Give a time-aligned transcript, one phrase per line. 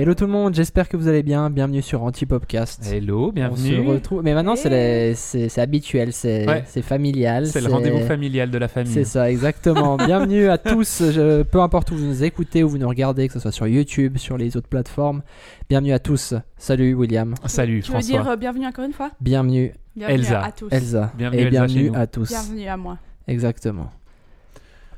[0.00, 1.50] Hello tout le monde, j'espère que vous allez bien.
[1.50, 2.90] Bienvenue sur Antipopcast.
[2.90, 3.86] Hello, On se bienvenue.
[3.86, 4.22] retrouve.
[4.22, 6.64] Mais maintenant, c'est habituel, c'est Ouais.
[6.80, 7.46] familial.
[7.46, 8.90] C'est le rendez-vous familial de la famille.
[8.90, 9.96] C'est ça, exactement.
[10.06, 13.34] Bienvenue à tous, je- peu importe où vous nous écoutez, où vous nous regardez, que
[13.34, 15.20] ce soit sur YouTube, sur les autres plateformes.
[15.68, 16.32] Bienvenue à tous.
[16.56, 17.34] Salut William.
[17.44, 18.10] Salut Tu veux François.
[18.22, 20.40] dire euh, bienvenue encore une fois Bienvenue Bienvenue Elsa.
[20.42, 20.68] à tous.
[20.70, 21.12] Elsa.
[21.18, 22.28] Bienvenue Et Elsa bienvenue à tous.
[22.30, 22.96] Bienvenue à moi.
[23.28, 23.90] Exactement.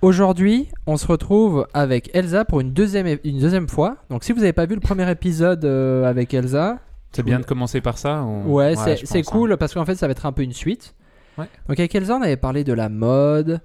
[0.02, 3.98] Aujourd'hui, on se retrouve avec Elsa pour une deuxième, une deuxième fois.
[4.10, 6.78] Donc, si vous n'avez pas vu le premier épisode euh, avec Elsa,
[7.12, 8.74] C'est bien de commencer par ça ou- ouais,
[9.04, 10.94] c'est cool parce qu'en fait, ça va être un peu une suite.
[11.38, 11.44] Ouais.
[11.68, 13.60] Donc, avec Elsa, on avait parlé de la mode.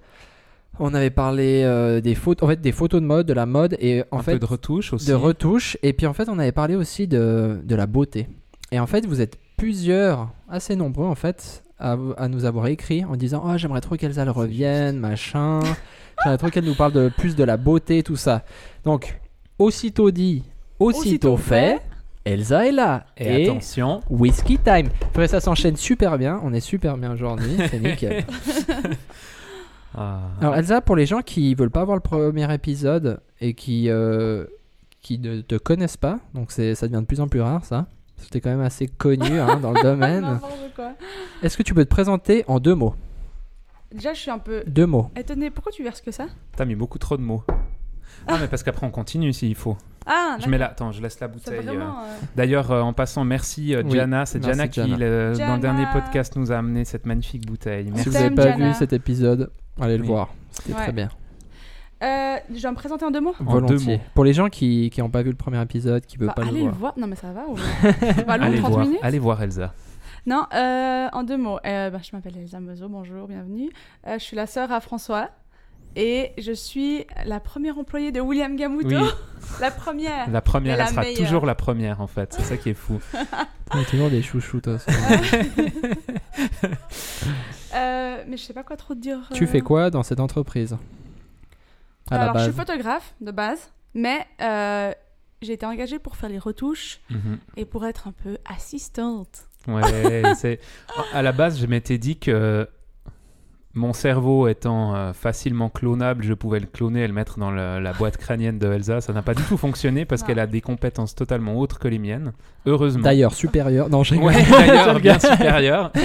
[0.80, 3.76] On avait parlé euh, des photos, en fait, des photos de mode, de la mode
[3.80, 4.06] et hein.
[4.12, 5.08] en Un fait peu de retouche aussi.
[5.08, 5.76] de retouches.
[5.82, 8.28] Et puis en fait, on avait parlé aussi de, de la beauté.
[8.72, 13.04] Et en fait, vous êtes plusieurs, assez nombreux en fait, à, à nous avoir écrit
[13.06, 15.62] en disant Oh, j'aimerais trop qu'Elsa revienne, machin.
[16.24, 18.44] J'aimerais trop qu'elle nous parle de plus de la beauté, tout ça.
[18.84, 19.20] Donc,
[19.60, 20.44] aussitôt dit,
[20.80, 21.82] aussitôt, Aussitôt fait, fait.
[22.26, 23.06] Elsa est là.
[23.18, 24.90] Et, attention, Whisky time.
[25.02, 26.40] Après, ça s'enchaîne super bien.
[26.44, 27.58] On est super bien aujourd'hui.
[27.70, 28.26] C'est nickel.
[29.96, 30.20] Ah.
[30.42, 34.46] Alors Elsa, pour les gens qui veulent pas voir le premier épisode et qui euh,
[35.02, 37.88] qui ne te connaissent pas, donc c'est ça devient de plus en plus rare ça.
[38.16, 40.40] Parce que t'es quand même assez connu hein, dans le domaine.
[41.42, 42.94] Est-ce que tu peux te présenter en deux mots?
[43.94, 45.10] Déjà, je suis un peu Deux mots.
[45.16, 45.50] étonnée.
[45.50, 46.28] Pourquoi tu verses que ça?
[46.56, 47.44] T'as mis beaucoup trop de mots.
[48.28, 49.78] Ah mais parce qu'après on continue s'il faut.
[50.06, 51.60] Ah, Je mets là, attends, je laisse la bouteille.
[51.60, 51.62] euh.
[51.62, 52.00] vraiment.
[52.00, 54.26] euh, D'ailleurs, euh, en passant, merci euh, Oui, Gianna.
[54.26, 54.80] C'est merci, Gianna qui,
[55.40, 57.86] dans le dernier podcast, nous a amené cette magnifique bouteille.
[57.94, 58.10] On Si Merci.
[58.10, 60.34] vous n'avez pas vu cet épisode, allez le voir.
[60.52, 60.84] C'était Ouais.
[60.84, 61.10] très bien.
[62.04, 63.34] euh, je vais me présenter en deux mots?
[63.40, 63.98] En deux Volontiers.
[63.98, 64.04] mots.
[64.16, 66.34] Pour les gens qui qui n'ont pas vu le premier épisode, qui ne veulent Bah,
[66.36, 66.72] pas le allez voir.
[66.74, 66.94] le voir.
[66.98, 67.42] Non, mais ça va.
[67.48, 67.58] Ou...
[68.16, 69.00] C'est pas long, Allez 30 voir, minutes.
[69.04, 69.74] allez voir Elsa.
[70.28, 71.58] Non, euh, en deux mots.
[71.66, 73.70] Euh, bah, je m'appelle Elsa Mezo, bonjour, bienvenue.
[74.06, 75.30] Euh, je suis la sœur à François
[75.96, 78.90] et je suis la première employée de William Gamuto.
[78.90, 79.10] Oui,
[79.62, 80.30] La première.
[80.30, 81.18] la première, Et la elle sera meilleure.
[81.18, 82.34] toujours la première en fait.
[82.34, 83.00] C'est ça qui est fou.
[83.74, 84.78] On est toujours des chouchous toi.
[87.76, 89.30] Euh, mais je sais pas quoi trop te dire.
[89.34, 90.78] tu fais quoi dans cette entreprise?
[92.12, 94.92] À la Alors, je suis photographe de base, mais euh,
[95.42, 97.38] j'ai été engagée pour faire les retouches Mhm.
[97.58, 99.46] et pour être un peu assistante.
[99.68, 99.82] Ouais,
[100.36, 100.60] c'est
[101.14, 102.68] à la base, je m'étais dit que
[103.74, 107.80] mon cerveau étant euh, facilement clonable, je pouvais le cloner et le mettre dans le-
[107.80, 109.02] la boîte crânienne de Elsa.
[109.02, 112.00] Ça n'a pas du tout fonctionné parce qu'elle a des compétences totalement autres que les
[112.00, 112.34] miennes.
[112.66, 113.04] Heureusement.
[113.04, 113.88] D'ailleurs, supérieur.
[113.90, 114.34] Non, je rigole.
[114.34, 115.92] Ouais, d'ailleurs, bien supérieur.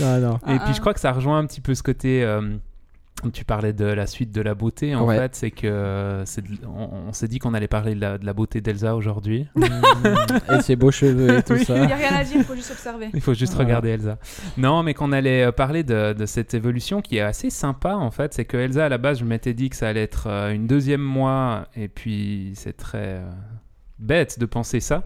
[0.00, 0.34] Non, non.
[0.36, 0.72] Et Ah, puis ah.
[0.74, 2.22] je crois que ça rejoint un petit peu ce côté.
[2.22, 2.56] euh,
[3.32, 5.16] tu parlais de la suite de la beauté, en Ouais.
[5.16, 8.24] fait, c'est que c'est de- on, on s'est dit qu'on allait parler de la, de
[8.24, 9.46] la beauté d'Elsa aujourd'hui.
[10.52, 11.60] Et ses beaux cheveux et tout Oui.
[11.60, 11.86] Il ça.
[11.86, 13.08] n'y a rien à dire, il faut juste observer.
[13.14, 14.18] Il faut juste regarder Elsa.
[14.56, 18.10] Non, mais qu'on allait euh, parler de, de cette évolution qui est assez sympa en
[18.10, 18.34] fait.
[18.34, 20.66] C'est que Elsa, à la base, je m'étais dit que ça allait être euh, une
[20.66, 23.30] deuxième moi, et puis c'est très euh,
[23.98, 25.02] bête de penser ça.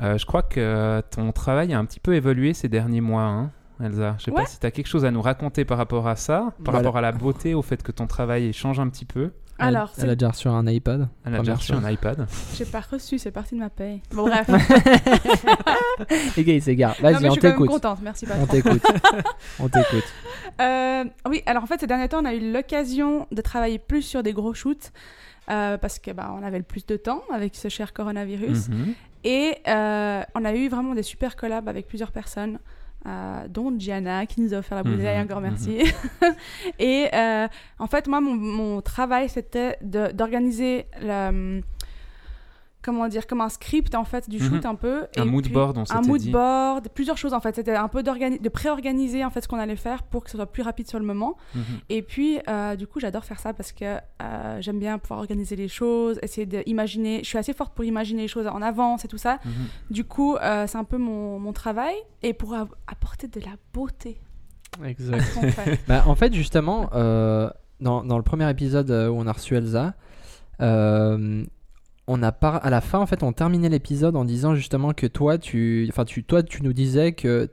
[0.00, 3.50] Euh, je crois que ton travail a un petit peu évolué ces derniers mois, hein,
[3.80, 4.16] Elsa.
[4.18, 4.42] Je sais Ouais.
[4.42, 6.78] pas si tu as quelque chose à nous raconter par rapport à ça, par Voilà.
[6.78, 9.30] rapport à la beauté, au fait que ton travail change un petit peu.
[9.58, 11.08] Elle- Alors, elle a déjà reçu un iPad.
[11.24, 11.84] Elle a déjà reçu chose.
[11.84, 12.26] un iPad.
[12.56, 14.00] j'ai pas reçu, c'est parti de ma paye.
[14.12, 14.48] Bon, bref.
[16.36, 16.90] Les gars, il s'égare.
[16.90, 17.70] non, mais Vas-y, je on suis quand même t'écoute.
[17.70, 18.82] contente, merci On t'écoute.
[19.60, 20.04] on t'écoute.
[20.60, 24.02] Euh, oui, alors en fait, ces derniers temps, on a eu l'occasion de travailler plus
[24.02, 24.90] sur des gros shoots.
[25.50, 28.68] euh, parce que bah, on avait le plus de temps avec ce cher coronavirus.
[28.68, 28.94] Mhm.
[29.24, 32.58] Et euh, on a eu vraiment des super collabs avec plusieurs personnes,
[33.06, 35.48] euh, dont Gianna qui nous a offert la bouteille, Mhm, encore mhm.
[35.50, 35.78] merci.
[36.78, 37.48] et euh,
[37.78, 40.86] en fait, moi, mon, mon travail, c'était d'organiser.
[42.84, 44.48] Comment dire, comme un script en fait du Mhm.
[44.48, 45.02] shoot un peu.
[45.16, 46.30] Un et mood puis- board, on un s'était mood dit.
[46.32, 47.54] board, plusieurs choses en fait.
[47.54, 50.46] C'était un peu de pré-organiser en fait ce qu'on allait faire pour que ce soit
[50.50, 51.36] plus rapide sur le moment.
[51.54, 51.62] Mhm.
[51.90, 53.84] Et puis, euh, du coup, j'adore faire ça parce que
[54.22, 57.20] euh, j'aime bien pouvoir organiser les choses, essayer d'imaginer.
[57.22, 59.38] Je suis assez forte pour imaginer les choses en avance et tout ça.
[59.44, 59.52] Mhm.
[59.90, 61.94] Du coup, euh, c'est un peu mon, mon travail.
[62.24, 62.54] Et pour
[62.88, 64.20] apporter de la beauté
[64.84, 65.20] Exact.
[65.40, 65.80] à fait.
[65.86, 67.48] Bah, en fait, justement, euh,
[67.80, 69.94] dans, dans le premier épisode où on a reçu Elsa,
[70.60, 71.44] euh,
[72.08, 72.64] on a par...
[72.64, 76.04] à la fin, en fait, on terminait l'épisode en disant justement que toi, tu, enfin,
[76.04, 77.48] tu, toi, tu nous disais que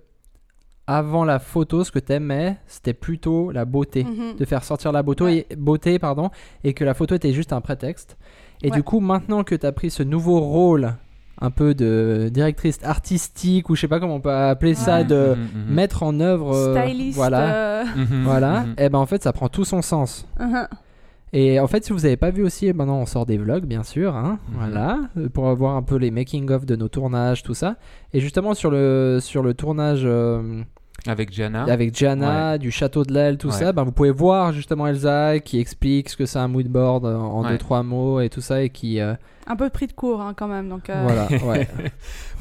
[0.87, 4.37] avant la photo, ce que t'aimais, c'était plutôt la beauté, Mhm.
[4.37, 5.45] de faire sortir la beauté, Ouais.
[5.49, 6.31] et, beauté, pardon,
[6.63, 8.17] et que la photo était juste un prétexte.
[8.63, 8.75] Et Ouais.
[8.75, 10.95] du coup, maintenant que tu as pris ce nouveau rôle,
[11.41, 15.03] un peu de directrice artistique ou je sais pas comment on peut appeler ça, Ouais.
[15.05, 15.73] de Mhm, mhm.
[15.75, 17.15] mettre en œuvre, euh, Styliste.
[17.15, 17.83] voilà, euh,
[18.23, 20.27] voilà, et ben en fait ça prend tout son sens.
[20.39, 20.67] mhm.
[21.33, 23.83] Et en fait, si vous n'avez pas vu aussi, maintenant on sort des vlogs, bien
[23.83, 24.57] sûr, hein, Mhm.
[24.57, 27.75] voilà, euh, pour voir un peu les making of de nos tournages, tout ça.
[28.13, 30.63] Et justement sur le sur le tournage euh,
[31.07, 31.63] Avec Gianna.
[31.63, 33.53] avec Gianna, du château de l'aile, tout Ouais.
[33.53, 37.05] ça, ben, vous pouvez voir justement Elsa qui explique ce que c'est un mood board
[37.05, 37.51] en en Ouais.
[37.51, 39.13] deux trois mots et tout ça et qui euh,
[39.47, 40.67] Un peu pris de court hein, quand même.
[40.67, 41.67] Donc, euh, voilà ouais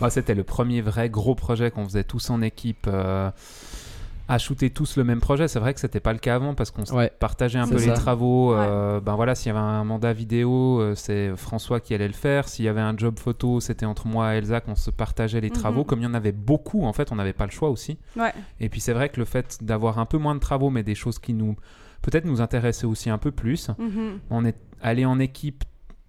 [0.00, 2.86] Moi, C'était le premier vrai gros projet qu'on faisait tous en équipe.
[2.88, 3.30] euh,
[4.30, 5.48] à shooter tous le même projet.
[5.48, 7.76] C'est vrai que c'était pas le cas avant parce qu'on se ouais partageait un peu
[7.78, 8.52] les travaux.
[8.52, 12.12] euh, ben voilà, s'il y avait un mandat vidéo, euh, c'est François qui allait le
[12.14, 12.46] faire.
[12.48, 15.48] S'il y avait un job photo, c'était entre moi et Elsa qu'on se partageait les
[15.48, 15.54] Mhm.
[15.54, 15.84] travaux.
[15.84, 17.98] Comme il y en avait beaucoup, en fait, on n'avait pas le choix aussi.
[18.16, 18.32] Ouais.
[18.60, 20.94] Et puis c'est vrai que le fait d'avoir un peu moins de travaux, mais des
[20.94, 21.56] choses qui nous
[22.02, 24.18] peut-être nous intéressaient aussi un peu plus, mhm.
[24.30, 25.64] on est allé en équipe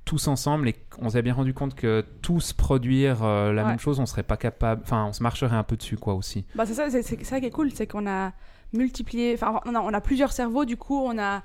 [0.10, 3.70] tous ensemble et on s'est bien rendu compte que tous produire euh, la Ouais.
[3.70, 4.82] même chose, on serait pas capable.
[4.84, 6.46] Enfin, on se marcherait un peu dessus, quoi, aussi.
[6.56, 8.34] Bah, c'est ça, c'est c'est ça qui est cool, c'est qu'on a
[8.74, 11.44] multiplié, enfin on a, on a plusieurs cerveaux, du coup on a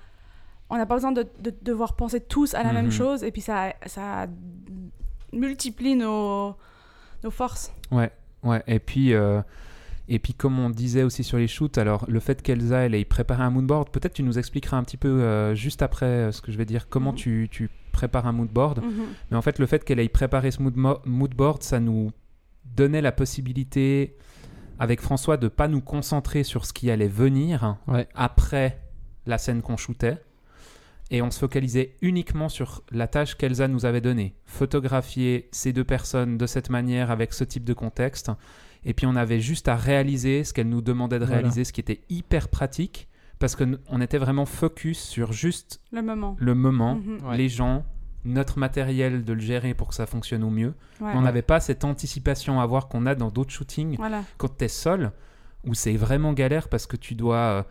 [0.70, 2.74] on n'a pas besoin de, de devoir penser tous à la Mhm.
[2.74, 4.26] même chose, et puis ça, ça
[5.32, 6.54] multiplie nos,
[7.22, 7.72] nos forces.
[7.90, 8.10] Ouais,
[8.42, 8.62] ouais.
[8.66, 9.42] Et puis, euh,
[10.08, 13.04] et puis comme on disait aussi sur les shoots, alors le fait qu'Elsa elle ait
[13.04, 16.40] préparé un moodboard, peut-être tu nous expliqueras un petit peu euh, juste après euh, ce
[16.40, 17.16] que je vais dire, comment Mhm.
[17.18, 18.82] tu, tu prépares un moodboard.
[18.84, 19.04] Mhm.
[19.30, 22.10] Mais en fait, le fait qu'elle ait préparé ce moodmo- moodboard, ça nous
[22.66, 24.16] donnait la possibilité
[24.78, 28.06] avec François de pas nous concentrer sur ce qui allait venir Ouais.
[28.14, 28.80] après
[29.26, 30.18] la scène qu'on shootait.
[31.10, 34.34] Et on se focalisait uniquement sur la tâche qu'Elsa nous avait donnée.
[34.46, 38.30] Photographier ces deux personnes de cette manière, avec ce type de contexte.
[38.84, 41.40] Et puis on avait juste à réaliser ce qu'elle nous demandait de Voilà.
[41.40, 43.06] réaliser, ce qui était hyper pratique.
[43.44, 46.34] Parce qu'on était vraiment focus sur juste Le moment.
[46.38, 47.28] le moment, Mhm.
[47.28, 47.36] Ouais.
[47.36, 47.84] les gens,
[48.24, 50.72] notre matériel de le gérer pour que ça fonctionne au mieux.
[51.02, 51.10] Ouais.
[51.14, 54.22] On n'avait pas cette anticipation à avoir qu'on a dans d'autres shootings Voilà.
[54.38, 55.12] quand tu es seul,
[55.66, 57.62] où c'est vraiment galère parce que tu dois euh,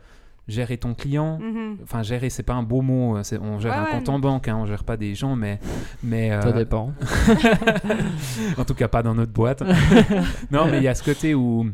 [0.48, 1.40] gérer ton client.
[1.40, 1.78] Mhm.
[1.82, 3.18] Enfin, gérer, c'est pas un beau mot.
[3.18, 5.36] euh, On gère Ouais, un ouais, compte en banque, hein, on gère pas des gens,
[5.36, 5.60] mais.
[6.04, 6.94] mais ça euh, dépend
[8.60, 9.64] en tout cas, pas dans notre boîte.
[10.52, 11.66] non, mais il y a ce côté où,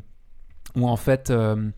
[0.78, 1.70] où en fait, euh,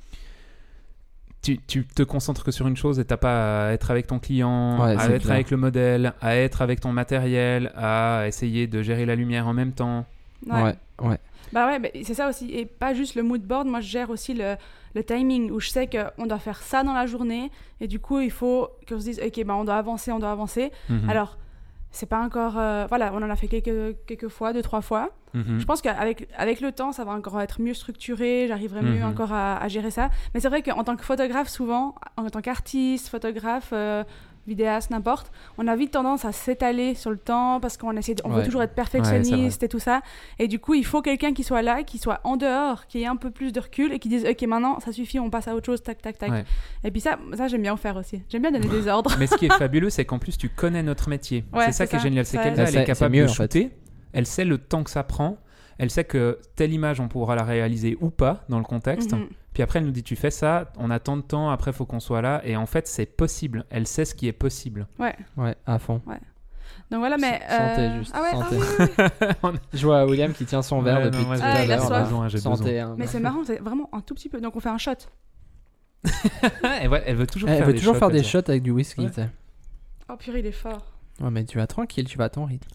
[1.41, 4.19] tu, tu te concentres que sur une chose et t'as pas à être avec ton
[4.19, 5.33] client, Ouais, à être clair.
[5.35, 9.53] avec le modèle, à être avec ton matériel, à essayer de gérer la lumière en
[9.53, 10.05] même temps.
[10.47, 10.61] Ouais.
[10.61, 11.17] ouais ouais
[11.53, 12.51] Bah ouais, c'est ça aussi.
[12.53, 14.55] Et pas juste le mood board, moi je gère aussi le,
[14.93, 17.49] le timing où je sais qu'on doit faire ça dans la journée
[17.79, 20.31] et du coup il faut qu'on se dise ok, bah on doit avancer, on doit
[20.31, 20.71] avancer.
[20.89, 21.09] Mhm.
[21.09, 21.37] Alors,
[21.91, 22.57] c'est pas encore.
[22.57, 25.09] euh, voilà, on en a fait quelques, quelques fois, deux, trois fois.
[25.33, 25.59] Mhm.
[25.59, 29.09] Je pense qu'avec avec le temps, ça va encore être mieux structuré, j'arriverai mieux Mhm.
[29.09, 30.09] encore à, à gérer ça.
[30.33, 34.03] Mais c'est vrai qu'en tant que photographe, souvent, en tant qu'artiste, photographe, euh,
[34.47, 38.21] vidéaste, n'importe, on a vite tendance à s'étaler sur le temps parce qu'on essaie de-
[38.25, 40.01] on veut toujours être Ouais, perfectionniste et tout ça.
[40.39, 43.05] Et du coup, il faut quelqu'un qui soit là, qui soit en dehors, qui ait
[43.05, 45.55] un peu plus de recul et qui dise Ok, maintenant, ça suffit, on passe à
[45.55, 46.29] autre chose, tac, tac, tac.
[46.31, 46.43] Ouais.
[46.83, 48.21] Et puis ça, ça j'aime bien en faire aussi.
[48.29, 49.15] J'aime bien donner des ordres.
[49.19, 51.45] Mais ce qui est fabuleux, c'est qu'en plus, tu connais notre métier.
[51.53, 52.25] Ouais, c'est ça qui est génial.
[52.25, 52.67] C'est Ça qu'Elsa, aide.
[52.67, 53.43] elle C'est- est capable mieux, de en fait.
[53.43, 53.71] shooter.
[54.13, 55.37] Elle sait le temps que ça prend.
[55.77, 59.13] Elle sait que telle image, on pourra la réaliser ou pas dans le contexte.
[59.13, 59.27] Mhm.
[59.53, 61.73] Puis après, elle nous dit Tu fais ça, on a tant de temps, après, il
[61.73, 62.41] faut qu'on soit là.
[62.45, 63.65] Et en fait, c'est possible.
[63.69, 64.87] Elle sait ce qui est possible.
[64.99, 66.01] ouais à fond
[66.89, 67.41] Donc voilà, mais.
[67.47, 68.55] S- santé, euh, juste, Ah ouais, ah santé.
[68.57, 69.49] oui, oui, oui.
[69.73, 72.03] je vois William qui tient son verre Ouais, depuis non, moi, tout Ah, à l'heure
[72.03, 72.95] besoin, j'ai santé hein.
[72.97, 74.39] Mais c'est marrant, c'est vraiment un tout petit peu.
[74.39, 74.91] Donc on fait un shot.
[76.63, 78.29] elle, ouais, elle veut toujours elle faire veut des toujours shots, faire des Elsa.
[78.41, 79.07] shots avec du whisky Ouais.
[79.09, 79.29] tu sais.
[80.09, 80.81] Oh purée, il est fort.
[81.21, 82.67] ouais mais tu vas tranquille tu vas à ton rythme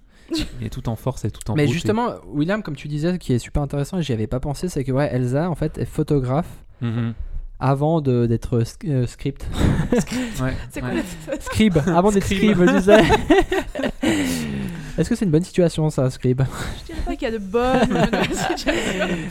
[0.61, 1.72] Il est tout en force et tout en Mais beauté.
[1.75, 4.69] justement, William, comme tu disais, ce qui est super intéressant et j'y avais pas pensé,
[4.69, 7.15] c'est que ouais, Elsa, en fait, est photographe Mhm.
[7.59, 9.47] avant de- d'être sc- euh, script.
[10.43, 10.91] Ouais, C'est ouais.
[10.91, 11.01] quoi
[11.35, 12.59] ça Scribe, avant d'être Scribe.
[12.67, 13.03] je sais.
[14.99, 16.41] Est-ce que c'est une bonne situation, ça, scribe?
[16.81, 18.73] Je dirais pas qu'il y a de bonnes situations.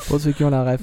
[0.08, 0.82] Pour ceux qui ont la ref.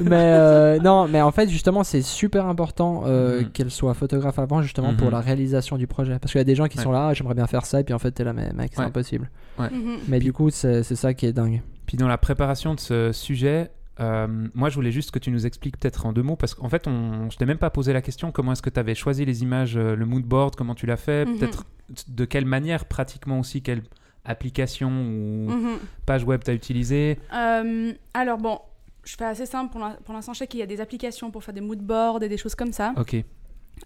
[0.00, 3.50] mais euh, non, mais en fait, justement, c'est super important euh, Mhm.
[3.50, 4.96] qu'elle soit photographe avant, justement, Mhm.
[4.96, 6.18] pour la réalisation du projet.
[6.18, 6.84] Parce qu'il y a des gens qui Ouais.
[6.84, 8.72] sont là, Ah, j'aimerais bien faire ça, et puis en fait, t'es là, mais mec,
[8.74, 8.86] c'est Ouais.
[8.86, 9.30] impossible.
[9.58, 9.98] Mhm.
[10.08, 11.62] Mais du coup, c'est ça qui est dingue.
[11.86, 15.46] Puis dans la préparation de ce sujet, euh, moi je voulais juste que tu nous
[15.46, 18.02] expliques peut-être en deux mots, parce qu'en fait, on, je t'ai même pas posé la
[18.02, 20.86] question comment est-ce que tu avais choisi les images, euh, le mood board, comment tu
[20.86, 21.38] l'as fait, Mhm.
[21.38, 21.64] peut-être
[22.08, 23.82] de quelle manière pratiquement aussi, quelle
[24.24, 25.78] application ou Mhm.
[26.06, 27.18] page web tu as utilisé.
[27.34, 28.58] Euh, alors bon,
[29.04, 29.70] je fais assez simple.
[29.70, 31.78] Pour l'in- pour l'instant, je sais qu'il y a des applications pour faire des mood
[31.78, 32.94] boards et des choses comme ça.
[32.96, 33.16] Ok.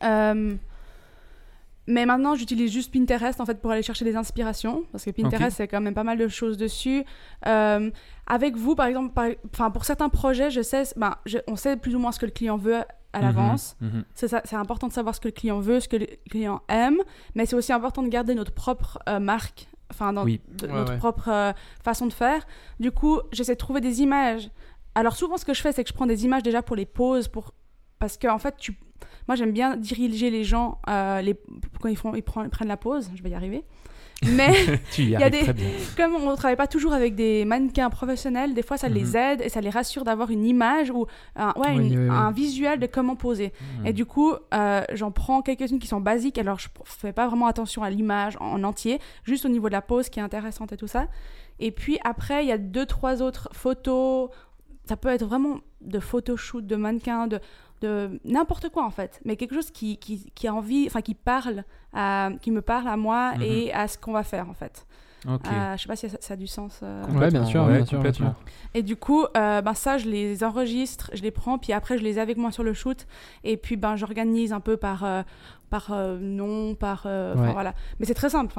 [0.04, 0.54] Euh,
[1.88, 5.56] mais maintenant, j'utilise juste Pinterest en fait pour aller chercher des inspirations parce que Pinterest,
[5.56, 7.02] c'est quand même pas mal de choses dessus.
[7.46, 7.90] Euh,
[8.26, 11.76] avec vous, par exemple, par- enfin pour certains projets, je sais, ben, je- on sait
[11.76, 12.76] plus ou moins ce que le client veut
[13.14, 13.74] à l'avance.
[13.80, 14.04] Mhm, mhm.
[14.14, 16.60] C'est ça, c'est important de savoir ce que le client veut, ce que le client
[16.68, 16.98] aime,
[17.34, 20.40] mais c'est aussi important de garder notre propre euh, marque, enfin Oui.
[20.62, 20.98] Ouais, notre ouais.
[20.98, 21.52] propre euh,
[21.82, 22.46] façon de faire.
[22.80, 24.50] Du coup, j'essaie de trouver des images.
[24.94, 26.84] Alors souvent, ce que je fais, c'est que je prends des images déjà pour les
[26.86, 27.52] pauses, pour
[27.98, 28.78] parce qu'en fait, tu,
[29.28, 31.34] moi j'aime bien diriger les gens euh, les...
[31.80, 33.10] quand ils font, ils prennent, ils prennent la pause.
[33.14, 33.62] Je vais y arriver.
[34.32, 34.52] Mais
[34.90, 35.44] tu y y a des-
[35.96, 39.16] comme on ne travaille pas toujours avec des mannequins professionnels, des fois ça les Mhm.
[39.16, 41.06] aide et ça les rassure d'avoir une image ou
[41.36, 42.10] un, ouais, Oui, une- oui, oui.
[42.10, 43.52] un visuel de comment poser.
[43.84, 46.36] Et du coup, euh, j'en prends quelques-unes qui sont basiques.
[46.38, 49.82] Alors, je fais pas vraiment attention à l'image en entier, juste au niveau de la
[49.82, 51.06] pose qui est intéressante et tout ça.
[51.60, 54.30] Et puis après, il y a deux, trois autres photos.
[54.88, 57.38] Ça peut être vraiment de photoshoot, de mannequins, de,
[57.80, 59.20] de n'importe quoi en fait.
[59.24, 62.88] Mais quelque chose qui, qui, qui a envie, enfin qui parle, à, qui me parle
[62.88, 63.42] à moi Mhm.
[63.42, 64.86] et à ce qu'on va faire en fait.
[65.28, 65.40] Ok.
[65.50, 66.78] Euh, je sais pas si ça, ça a du sens.
[66.84, 67.04] euh.
[67.08, 68.34] Ouais, bien sûr, Ouais, bien sûr, bien complètement.
[68.38, 68.52] sûr.
[68.74, 72.04] Et du coup, euh, ben ça, je les enregistre, je les prends, puis après, je
[72.04, 73.04] les ai avec moi sur le shoot.
[73.42, 75.22] Et puis, ben, j'organise un peu par, euh,
[75.70, 77.02] par euh, nom, par...
[77.06, 77.52] euh, Ouais.
[77.52, 77.74] voilà.
[77.98, 78.54] Mais c'est très simple,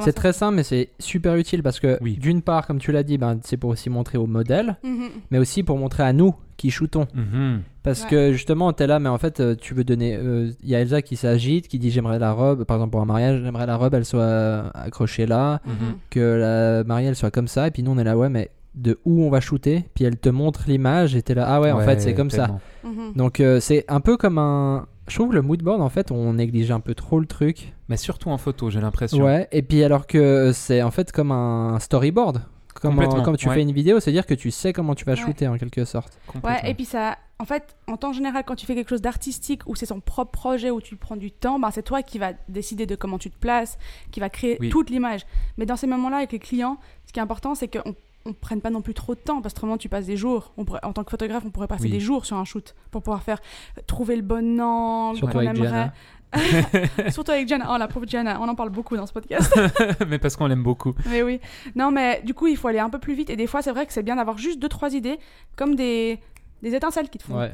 [0.00, 2.18] C'est très simple, mais c'est super utile parce que Oui.
[2.18, 5.08] d'une part, comme tu l'as dit, ben, c'est pour aussi montrer au modèle, Mhm.
[5.30, 7.06] mais aussi pour montrer à nous qui shootons.
[7.14, 7.62] Mhm.
[7.82, 8.08] Parce Ouais.
[8.10, 10.16] que justement, t'es là, mais en fait, euh, tu veux donner.
[10.16, 13.00] euh, Il y a Elsa qui s'agite, qui dit j'aimerais la robe, par exemple pour
[13.00, 15.72] un mariage, j'aimerais la robe, elle soit euh, accrochée là, Mhm.
[16.10, 18.50] que la mariée elle soit comme ça, et puis nous on est là, ouais, mais
[18.74, 19.84] de où on va shooter?
[19.94, 22.58] Puis elle te montre l'image, et t'es là, ah ouais, en fait, c'est comme ça.
[22.84, 23.14] Mhm.
[23.16, 24.86] Donc euh, c'est un peu comme un.
[25.08, 27.72] Je trouve que le moodboard, en fait, on néglige un peu trop le truc.
[27.88, 29.24] Mais surtout en photo, j'ai l'impression.
[29.24, 32.42] Ouais, et puis alors que c'est en fait comme un storyboard.
[32.80, 33.54] Comme, Complètement, comme tu ouais.
[33.54, 35.18] fais une vidéo, c'est-à-dire que tu sais comment tu vas Ouais.
[35.18, 36.18] shooter en quelque sorte.
[36.44, 39.62] Ouais, et puis ça, en fait, en temps général, quand tu fais quelque chose d'artistique
[39.66, 42.32] ou c'est ton propre projet où tu prends du temps, ben c'est toi qui vas
[42.48, 43.78] décider de comment tu te places,
[44.10, 44.68] qui va créer Oui.
[44.68, 45.22] toute l'image.
[45.56, 47.94] Mais dans ces moments-là, avec les clients, ce qui est important, c'est qu'on
[48.26, 50.52] on prenne pas non plus trop de temps parce que autrement tu passes des jours.
[50.58, 51.90] On pourrait- en tant que photographe, on pourrait passer Oui.
[51.90, 53.38] des jours sur un shoot pour pouvoir faire
[53.78, 55.90] euh, trouver le bon angle qu'on aimerait.
[57.10, 57.70] Surtout avec Jenna.
[57.72, 59.52] Oh la pauvre Jenna, on en parle beaucoup dans ce podcast.
[60.08, 60.94] mais parce qu'on l'aime beaucoup.
[61.06, 61.40] mais oui.
[61.74, 63.70] Non, mais du coup, il faut aller un peu plus vite et des fois, c'est
[63.72, 65.18] vrai que c'est bien d'avoir juste deux trois idées
[65.56, 66.18] comme des
[66.62, 67.38] des étincelles qui te font.
[67.38, 67.52] Ouais.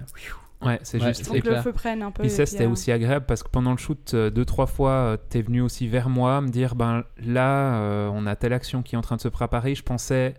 [0.63, 1.25] Ouais, c'est Ouais, juste.
[1.25, 2.23] c'est Donc le feu prenne un peu.
[2.23, 4.67] Puis et ça, c'était euh, aussi agréable parce que pendant le shoot, euh, deux, trois
[4.67, 8.55] fois, euh, t'es venu aussi vers moi me dire ben là, euh, on a telle
[8.55, 9.75] action qui est en train de se préparer.
[9.75, 10.35] Je pensais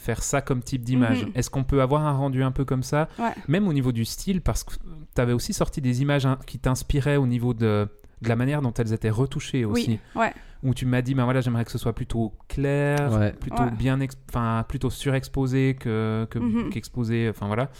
[0.00, 1.24] faire ça comme type d'image.
[1.26, 1.32] Mhm.
[1.34, 3.32] Est-ce qu'on peut avoir un rendu un peu comme ça Ouais.
[3.48, 4.74] Même au niveau du style, parce que
[5.14, 7.86] t'avais aussi sorti des images hein, qui t'inspiraient au niveau de,
[8.22, 10.00] de la manière dont elles étaient retouchées aussi.
[10.16, 10.32] Oui, ouais.
[10.62, 13.32] Où tu m'as dit, ben voilà, j'aimerais que ce soit plutôt clair, Ouais.
[13.32, 13.70] plutôt Ouais.
[13.70, 16.70] bien, enfin plutôt surexposé que Mhm.
[16.70, 17.28] qu'exposé.
[17.30, 17.70] Enfin voilà.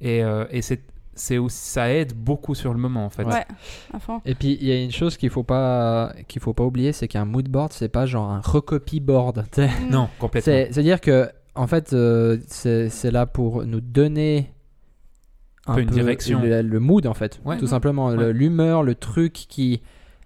[0.00, 0.82] Et, euh, et c'est
[1.14, 3.24] c'est aussi ça aide beaucoup sur le moment en fait.
[3.24, 3.44] Ouais,
[3.92, 4.20] à fond.
[4.24, 7.08] Et puis il y a une chose qu'il faut pas qu'il faut pas oublier, c'est
[7.08, 9.44] qu'un moodboard c'est pas genre un recopy board.
[9.50, 9.62] tu.
[9.62, 9.68] Mm.
[9.90, 10.44] Non, complètement.
[10.52, 14.52] C'est c'est à dire que en fait euh, c'est là pour nous donner
[15.66, 16.40] un peu une peu direction.
[16.42, 17.58] le, le mood en fait, Ouais.
[17.58, 18.32] tout simplement Ouais.
[18.32, 19.82] l'humeur, le truc qui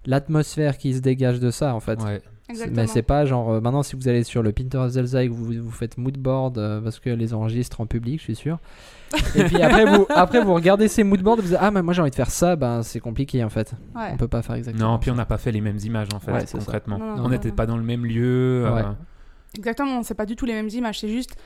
[0.06, 2.00] l'atmosphère qui se dégage de ça en fait.
[2.02, 2.20] Ouais.
[2.48, 2.82] Exactement.
[2.82, 5.32] Mais c'est pas genre euh, maintenant si vous allez sur le Pinterest Zelza et que
[5.32, 8.58] vous, vous faites moodboard euh, parce que les enregistre en public, je suis sûr.
[9.36, 12.02] et puis après vous après vous regardez ces moodboards, vous dites ah mais moi j'ai
[12.02, 13.72] envie de faire ça, ben c'est compliqué en fait.
[13.94, 14.08] Ouais.
[14.12, 14.92] On peut pas faire exactement.
[14.92, 16.98] Non, puis on n'a pas fait les mêmes images en fait, concrètement.
[16.98, 18.64] Non, non, on n'était pas dans le même lieu.
[18.66, 18.82] euh, Ouais.
[19.56, 21.36] Exactement, c'est pas du tout les mêmes images, c'est juste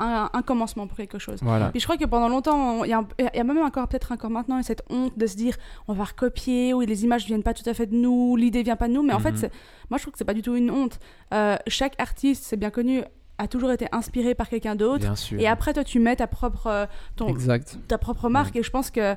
[0.00, 1.40] un, un commencement pour quelque chose.
[1.42, 1.70] Voilà.
[1.70, 4.30] Puis je crois que pendant longtemps, on- il y, a y même encore, peut-être encore
[4.30, 5.56] maintenant, cette honte de se dire
[5.88, 8.76] on va recopier, ou les images viennent pas tout à fait de nous, l'idée vient
[8.76, 9.02] pas de nous.
[9.02, 9.48] Mais en fait, Mhm.
[9.90, 11.00] moi je trouve que c'est pas du tout une honte.
[11.34, 13.02] Euh, chaque artiste, c'est bien connu,
[13.38, 15.06] a toujours été inspiré par quelqu'un d'autre.
[15.38, 16.86] Et après, toi, tu mets ta propre, euh,
[17.16, 17.76] ton, Exact.
[17.88, 19.16] ta propre marque et je pense que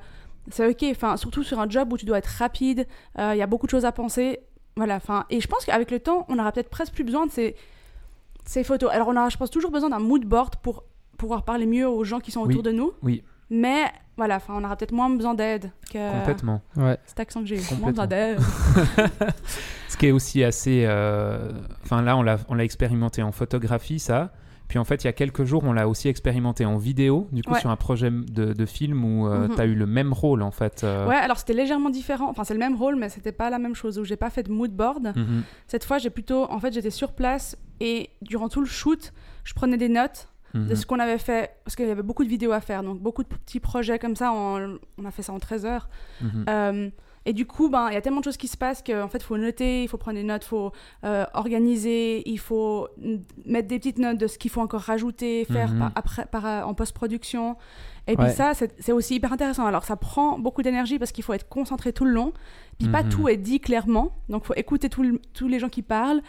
[0.50, 2.88] c'est ok enfin surtout sur un job où tu dois être rapide
[3.19, 4.39] euh, il y a beaucoup de choses à penser
[4.75, 7.31] voilà enfin et je pense qu'avec le temps on aura peut-être presque plus besoin de
[7.31, 7.55] ces
[8.45, 10.83] ces photos alors on aura je pense toujours besoin d'un mood board pour
[11.17, 12.50] pouvoir parler mieux aux gens qui sont Oui.
[12.53, 13.24] autour de nous Oui.
[13.50, 13.83] mais
[14.17, 16.62] voilà enfin on aura peut-être moins besoin d'aide que Complètement.
[16.75, 16.98] Ouais.
[17.05, 17.79] cet accent que j'ai eu Complètement.
[17.81, 18.39] moins besoin d'aide
[19.89, 20.86] Ce qui est aussi assez.
[20.88, 21.51] euh,
[21.83, 24.31] Enfin, là, on l'a on l'a expérimenté en photographie, ça.
[24.72, 27.44] Puis en fait, il y a quelques jours, on l'a aussi expérimenté en vidéo, du
[27.44, 27.60] coup, Ouais.
[27.60, 29.50] sur un projet de, de film où Mhm.
[29.54, 30.86] tu as eu le même rôle, en fait.
[30.86, 33.60] euh, ouais alors c'était légèrement différent enfin c'est le même rôle mais c'était pas la
[33.60, 35.44] même chose où j'ai pas fait de mood board mhm.
[35.68, 39.12] cette fois j'ai plutôt en fait j'étais sur place et durant tout le shoot
[39.44, 40.75] je prenais des notes de Mhm.
[40.75, 43.24] ce qu'on avait fait, parce qu'il y avait beaucoup de vidéos à faire, donc beaucoup
[43.24, 45.90] de petits projets comme ça, on, on a fait ça en 13 heures.
[46.50, 46.90] Euh,
[47.25, 49.20] et du coup, ben, il y a tellement de choses qui se passent qu'en fait,
[49.20, 50.72] il faut noter, il faut prendre des notes, il faut
[51.04, 52.88] euh, organiser, il faut
[53.46, 55.80] mettre des petites notes de ce qu'il faut encore rajouter, faire Mhm.
[55.80, 57.56] par- après, par, euh, en post-production.
[58.08, 58.25] Et Ouais.
[58.25, 59.66] puis ça, c'est aussi hyper intéressant.
[59.68, 62.34] Alors, ça prend beaucoup d'énergie parce qu'il faut être concentré tout le long.
[62.80, 63.10] Puis pas Mhm.
[63.10, 66.22] tout est dit clairement, donc il faut écouter le- tous les gens qui parlent.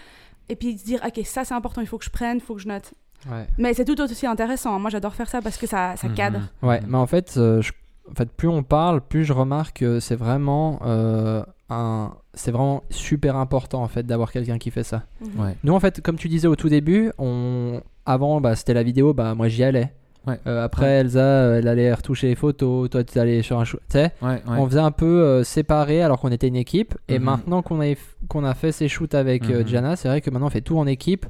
[0.50, 2.54] Et puis se dire, ok, ça c'est important, il faut que je prenne, il faut
[2.54, 2.92] que je note.
[3.30, 3.46] Ouais.
[3.56, 4.78] Mais c'est tout aussi intéressant.
[4.78, 6.14] Moi, j'adore faire ça parce que ça, ça Mhm.
[6.14, 6.40] cadre.
[6.60, 7.72] Ouais, mais en fait, euh, je-
[8.10, 12.82] en fait, plus on parle, plus je remarque que c'est vraiment euh, un, c'est vraiment
[12.90, 15.04] super important en fait d'avoir quelqu'un qui fait ça.
[15.20, 15.40] Mhm.
[15.44, 15.56] Ouais.
[15.64, 19.14] Nous en fait, comme tu disais au tout début, on, avant, bah, c'était la vidéo,
[19.14, 19.92] bah moi j'y allais.
[20.26, 20.38] Ouais.
[20.46, 21.00] Euh, après, Ouais.
[21.00, 21.20] Elsa,
[21.58, 22.88] elle allait retoucher les photos.
[22.90, 23.80] Toi, tu allais sur un shoot.
[23.88, 24.40] Tu sais, Ouais, ouais.
[24.46, 26.94] on faisait un peu euh, séparé alors qu'on était une équipe.
[27.08, 27.24] Et Mhm.
[27.24, 27.92] maintenant qu'on a,
[28.28, 29.66] qu'on a fait ces shoots avec euh, Mhm.
[29.66, 31.26] Jana, c'est vrai que maintenant on fait tout en équipe.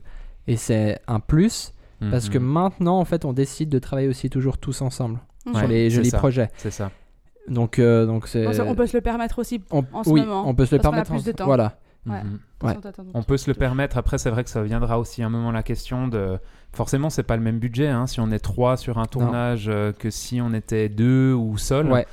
[0.47, 1.73] Et c'est un plus
[2.11, 5.91] parce que maintenant, en fait, on décide de travailler aussi toujours tous ensemble Sur les
[5.91, 6.19] c'est jolis ça.
[6.19, 6.51] projets.
[6.57, 6.91] C'est ça.
[7.49, 8.47] Donc, euh, donc c'est.
[8.61, 9.61] On, on peut se le permettre aussi.
[9.71, 11.11] on- en ce oui, moment, on peut se le a permettre.
[11.11, 11.45] plus en- de temps.
[11.47, 11.79] Voilà.
[12.07, 12.23] Ouais.
[12.23, 12.39] Mhm.
[12.63, 12.77] Ouais.
[13.15, 13.97] On peut se le permettre.
[13.97, 16.39] Après, c'est vrai que ça viendra aussi un moment la question de.
[16.73, 17.89] Forcément, c'est pas le même budget.
[17.89, 21.59] hein, Si on est trois sur un tournage euh, que si on était deux ou
[21.59, 21.91] seul.
[21.91, 22.07] Ouais.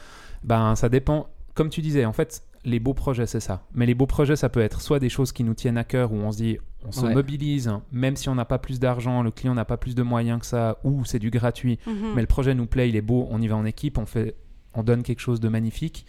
[0.44, 1.28] Ben, ça dépend.
[1.56, 3.64] Comme tu disais, en fait, les beaux projets, c'est ça.
[3.74, 6.12] Mais les beaux projets, ça peut être soit des choses qui nous tiennent à cœur,
[6.12, 7.14] où on se dit, on se Ouais.
[7.14, 10.40] mobilise, même si on n'a pas plus d'argent, le client n'a pas plus de moyens
[10.40, 12.14] que ça, ou c'est du gratuit, Mhm.
[12.16, 14.36] mais le projet nous plaît, il est beau, on y va en équipe, on fait,
[14.74, 16.06] on donne quelque chose de magnifique.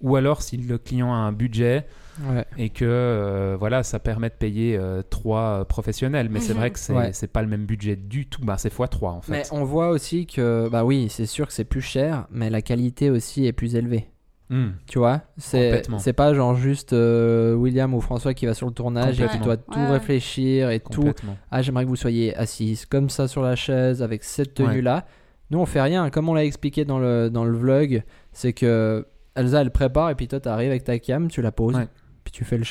[0.00, 1.86] Ou alors, si le client a un budget
[2.28, 2.44] Ouais.
[2.58, 6.58] et que euh, voilà, ça permet de payer euh, trois professionnels, mais c'est Mhm.
[6.58, 7.12] vrai que c'est Ouais.
[7.12, 8.44] c'est pas le même budget du tout.
[8.44, 9.30] Bah, c'est x3 en fait.
[9.30, 12.62] Mais on voit aussi que, bah oui, c'est sûr que c'est plus cher, mais la
[12.62, 14.08] qualité aussi est plus élevée.
[14.50, 14.72] Hmm.
[14.86, 18.72] Tu vois, c'est c'est pas genre juste euh, William ou François qui va sur le
[18.74, 19.90] tournage et qui doit tout Ouais.
[19.92, 21.10] réfléchir et tout.
[21.50, 25.06] Ah, j'aimerais que vous soyez assise comme ça sur la chaise avec cette tenue là.
[25.50, 26.08] Nous, on fait rien.
[26.10, 30.14] Comme on l'a expliqué dans le, dans le vlog, c'est que Elsa elle prépare et
[30.14, 31.88] puis toi t'arrives avec ta cam, tu la poses, Ouais.
[32.24, 32.64] puis tu fais le.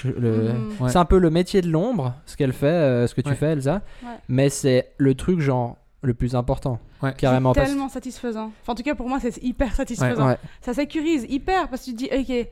[0.80, 0.90] Ouais.
[0.90, 3.36] C'est un peu le métier de l'ombre, ce qu'elle fait, euh, ce que tu Ouais.
[3.36, 3.82] fais, Elsa.
[4.04, 4.10] Ouais.
[4.30, 7.14] Mais c'est le truc genre le plus important, Ouais.
[7.16, 7.54] carrément.
[7.54, 8.52] parce- tellement satisfaisant.
[8.62, 10.28] Enfin, en tout cas, pour moi, c'est hyper satisfaisant.
[10.28, 10.38] Ouais.
[10.62, 12.10] Ça sécurise hyper parce que tu te dis,
[12.42, 12.48] ok,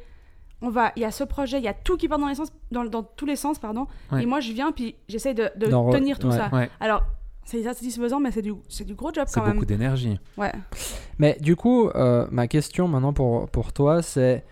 [0.61, 2.35] on va, il y a ce projet, il y a tout qui part dans, les
[2.35, 3.87] sens, dans, dans tous les sens, pardon.
[4.11, 4.23] Ouais.
[4.23, 5.49] Et moi, je viens puis j'essaye de,
[5.91, 6.37] tenir tout ouais.
[6.37, 6.49] ça.
[6.53, 6.69] Ouais.
[6.79, 7.01] Alors,
[7.45, 9.55] c'est satisfaisant, mais c'est du, c'est du gros job C'est quand même.
[9.55, 10.19] beaucoup d'énergie.
[10.37, 10.51] Ouais.
[11.17, 14.45] Mais du coup, euh, ma question maintenant pour, pour toi, c'est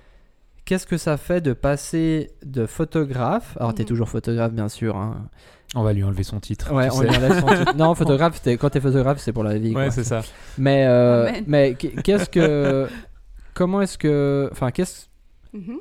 [0.66, 3.88] qu'est-ce que ça fait de passer de photographe Alors, t'es Mhm.
[3.90, 4.96] toujours photographe, bien sûr.
[4.98, 5.30] hein.
[5.76, 6.72] On va lui enlever son titre.
[6.74, 7.76] Ouais, on lui enlève son titre.
[7.76, 9.76] Non, photographe, quand t'es photographe, c'est pour la vie.
[9.76, 10.22] Ouais, c'est ça.
[10.58, 12.88] Mais, euh, mais qu- qu'est-ce que.
[13.54, 14.50] Comment est-ce que.
[14.52, 15.08] Enfin, qu'est-ce.
[15.54, 15.80] Mhm.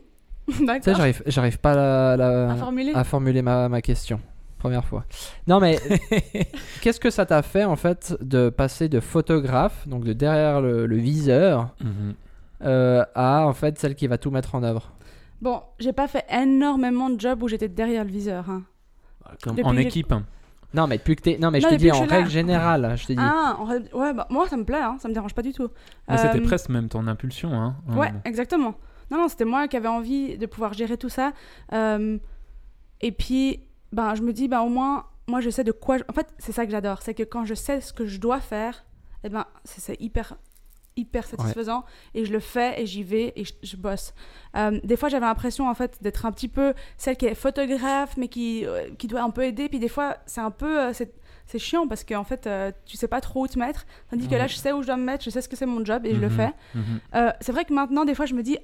[0.48, 2.92] Tu sais, j'arrive, j'arrive pas à, la- À formuler.
[2.94, 4.20] à formuler ma, ma question.
[4.58, 5.04] Première fois.
[5.46, 5.78] Non, mais
[6.80, 10.86] qu'est-ce que ça t'a fait en fait de passer de photographe, donc de derrière le,
[10.86, 12.14] le viseur, Mhm.
[12.64, 14.92] euh, à en fait celle qui va tout mettre en œuvre?
[15.42, 18.48] Bon, j'ai pas fait énormément de jobs où j'étais derrière le viseur.
[18.50, 18.62] hein.
[19.64, 20.12] En équipe.
[20.74, 21.38] Non, mais depuis que t'es.
[21.38, 22.94] Non, mais Non, je te dis en règle générale.
[22.96, 23.18] Je te dis.
[23.20, 25.68] Ah, en ouais, bah, moi ça me plaît, hein, ça me dérange pas du tout.
[26.08, 27.52] Mais c'était Euh, presque même ton impulsion.
[27.54, 27.76] Hein.
[27.88, 28.74] Ouais, Euh, exactement.
[29.10, 31.32] Non, non, c'était moi qui avais envie de pouvoir gérer tout ça.
[31.72, 32.18] Euh,
[33.00, 33.60] et puis,
[33.92, 35.98] ben, je me dis, ben, au moins, moi, je sais de quoi.
[35.98, 37.00] je- En fait, c'est ça que j'adore.
[37.02, 38.84] C'est que quand je sais ce que je dois faire,
[39.22, 40.34] eh ben, c'est c'est hyper,
[40.96, 41.84] hyper satisfaisant.
[42.14, 44.14] Et je le fais et j'y vais et je, je bosse.
[44.56, 48.16] Euh, des fois, j'avais l'impression, en fait, d'être un petit peu celle qui est photographe,
[48.16, 49.68] mais qui, euh, qui doit un peu aider.
[49.68, 50.80] Puis des fois, c'est un peu.
[50.80, 50.92] euh,
[51.48, 53.86] c'est chiant parce qu'en fait, euh, tu sais pas trop où te mettre.
[54.10, 55.66] Tandis que là, je sais où je dois me mettre, je sais ce que c'est
[55.66, 56.52] mon job et je le mhm, fais.
[56.74, 57.32] mhm.
[57.40, 58.58] C'est vrai que maintenant, des fois, je me dis,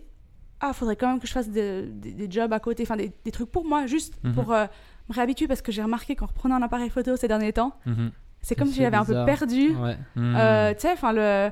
[0.61, 3.13] ah, faudrait quand même que je fasse de- des- des jobs à côté, enfin des,
[3.25, 4.35] des trucs pour moi, juste Mhm.
[4.35, 4.67] pour me
[5.11, 7.73] réhabituer, parce que j'ai remarqué qu'en reprenant un appareil photo ces derniers temps,
[8.41, 9.97] c'est comme si j'avais un peu perdu, Ouais.
[10.75, 11.51] Tu sais, enfin le,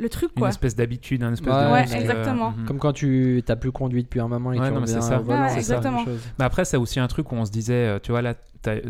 [0.00, 0.48] le truc, Une quoi.
[0.48, 2.50] espèce d'habitude, un espèce Ouais, de ouais, euh, exactement.
[2.52, 2.64] mhm.
[2.66, 4.86] Comme quand tu t'as plus conduit depuis un moment et que Ouais, tu non, mais
[4.86, 5.18] c'est ça.
[5.18, 5.98] volant, Ouais, c'est ça, exactement.
[6.00, 6.28] la même chose.
[6.38, 8.34] Mais après, c'est aussi un truc où on se disait, euh, tu vois, là,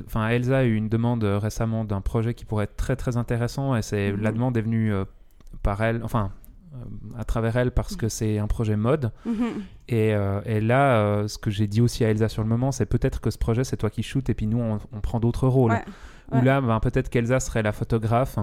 [0.06, 3.16] enfin, Elsa a eu une demande euh, récemment d'un projet qui pourrait être très très
[3.16, 4.20] intéressant et c'est Mhm.
[4.22, 5.04] la demande est venue euh,
[5.62, 6.30] par elle, enfin,
[6.74, 6.78] euh,
[7.18, 9.10] à travers elle parce que c'est un projet mode.
[9.26, 9.44] Mhm.
[9.88, 12.70] Et, euh, et là, euh, ce que j'ai dit aussi à Elsa sur le moment,
[12.72, 15.18] c'est peut-être que ce projet, c'est toi qui shootes et puis nous, on, on prend
[15.18, 15.72] d'autres rôles.
[15.72, 15.84] Ouais,
[16.32, 16.44] Ou ouais.
[16.44, 18.38] là, ben, peut-être qu'Elsa serait la photographe.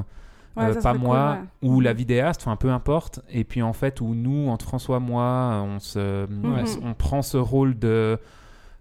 [0.58, 1.98] Ouais, euh, pas moi, cool, ou la Mhm.
[1.98, 3.22] vidéaste, enfin peu importe.
[3.30, 6.65] Et puis en fait, où nous, entre François, moi, on, se, Mhm.
[6.84, 8.20] on prend ce rôle de,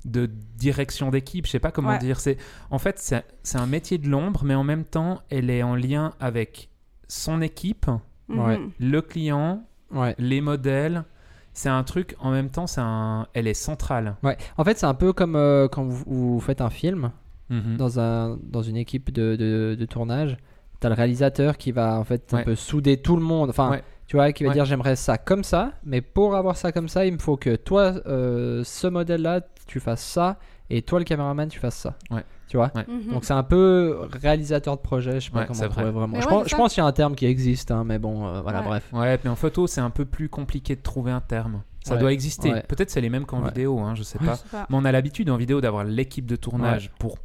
[0.04, 1.46] de direction d'équipe.
[1.46, 1.98] Je sais pas comment Ouais.
[1.98, 2.20] dire.
[2.20, 2.36] C'est
[2.70, 5.74] en fait c'est c'est un métier de l'ombre, mais en même temps, elle est en
[5.76, 6.68] lien avec
[7.08, 7.86] son équipe,
[8.28, 8.70] Mhm.
[8.80, 9.62] Le client,
[9.92, 10.14] Ouais.
[10.18, 11.04] les modèles.
[11.52, 12.16] C'est un truc.
[12.20, 13.28] En même temps, c'est un.
[13.34, 14.16] Elle est centrale.
[14.24, 14.36] Ouais.
[14.58, 17.12] En fait, c'est un peu comme euh, quand vous, vous faites un film
[17.50, 17.76] Mhm.
[17.76, 20.36] dans, un, dans une équipe de, de, de tournage.
[20.80, 22.44] T'as le réalisateur qui va en fait un Ouais.
[22.44, 23.50] peu souder tout le monde.
[23.50, 23.82] Enfin, Ouais.
[24.06, 24.54] tu vois, qui va Ouais.
[24.54, 27.56] dire j'aimerais ça comme ça, mais pour avoir ça comme ça, il me faut que
[27.56, 30.36] toi, euh, ce modèle-là, tu fasses ça,
[30.70, 31.94] et toi, le caméraman, tu fasses ça.
[32.10, 32.24] Ouais.
[32.48, 32.70] Tu vois?
[32.76, 33.12] Mhm.
[33.14, 35.90] Donc c'est un peu réalisateur de projet, je sais pas Ouais, comment on pourrait vrai.
[35.92, 36.16] vraiment.
[36.16, 38.40] Mais je ouais, pense, qu'il y a un terme qui existe, hein, mais bon, euh,
[38.42, 38.66] voilà, Ouais.
[38.66, 38.88] bref.
[38.92, 41.62] Ouais, mais en photo, c'est un peu plus compliqué de trouver un terme.
[41.84, 42.00] Ça Ouais.
[42.00, 42.52] doit exister.
[42.52, 42.62] Ouais.
[42.68, 43.48] Peut-être c'est les mêmes qu'en Ouais.
[43.48, 44.26] vidéo, hein, je sais Ouais.
[44.26, 44.34] pas.
[44.34, 44.66] Je sais pas.
[44.70, 47.16] Mais on a l'habitude en vidéo d'avoir l'équipe de tournage pour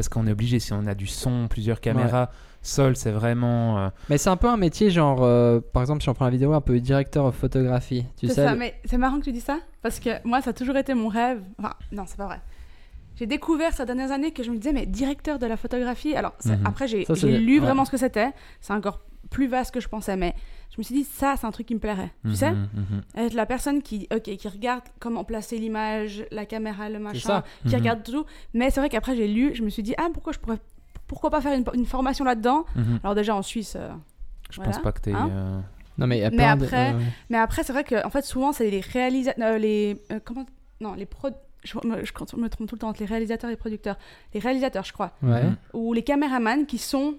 [0.00, 2.30] parce qu'on est obligé si on a du son, plusieurs caméras.
[2.62, 3.78] Sol, c'est vraiment.
[3.78, 6.30] euh, Mais c'est un peu un métier genre, euh, par exemple, si on prend la
[6.30, 8.06] vidéo, un peu directeur of photographie.
[8.18, 10.40] Tu C'est sais ça, le- mais c'est marrant que tu dis ça, parce que moi,
[10.40, 11.42] ça a toujours été mon rêve.
[11.58, 12.40] Enfin, non, c'est pas vrai.
[13.16, 16.14] J'ai découvert ces dernières années que je me disais, mais directeur de la photographie.
[16.16, 16.60] Alors, Mhm.
[16.64, 17.04] après, j'ai
[17.38, 17.66] lu Ouais.
[17.66, 18.30] vraiment ce que c'était.
[18.62, 20.16] C'est encore plus vaste que je pensais.
[20.16, 20.34] Mais
[20.80, 22.10] me suis dit, ça, c'est un truc qui me plairait.
[22.24, 23.02] Tu sais Mhm, mhm.
[23.24, 27.44] Être la personne qui, ok, qui regarde comment placer l'image, la caméra, le machin, ça.
[27.62, 27.74] qui Mhm.
[27.80, 28.24] regarde tout.
[28.54, 30.58] Mais c'est vrai qu'après, j'ai lu, je me suis dit, ah, pourquoi je pourrais.
[31.06, 33.00] Pourquoi pas faire une, une formation là-dedans Mhm.
[33.02, 33.74] Alors, déjà en Suisse.
[33.76, 33.88] euh,
[34.50, 34.72] Je Voilà.
[34.72, 35.12] pense pas que t'es.
[35.12, 35.60] Hein euh,
[35.98, 37.04] Non, mais il y a Mais plein de- après- ouais.
[37.30, 39.58] Mais après, c'est vrai que, en fait, souvent, c'est les réalisateurs.
[39.58, 39.96] les.
[40.12, 40.44] euh, comment.
[40.80, 41.28] Non, les pro.
[41.62, 43.96] Je, me- je me trompe tout le temps entre les réalisateurs et les producteurs.
[44.32, 45.12] Les réalisateurs, je crois.
[45.22, 45.42] Ouais.
[45.44, 45.56] Mhm.
[45.74, 47.14] Ou les caméramans qui sont.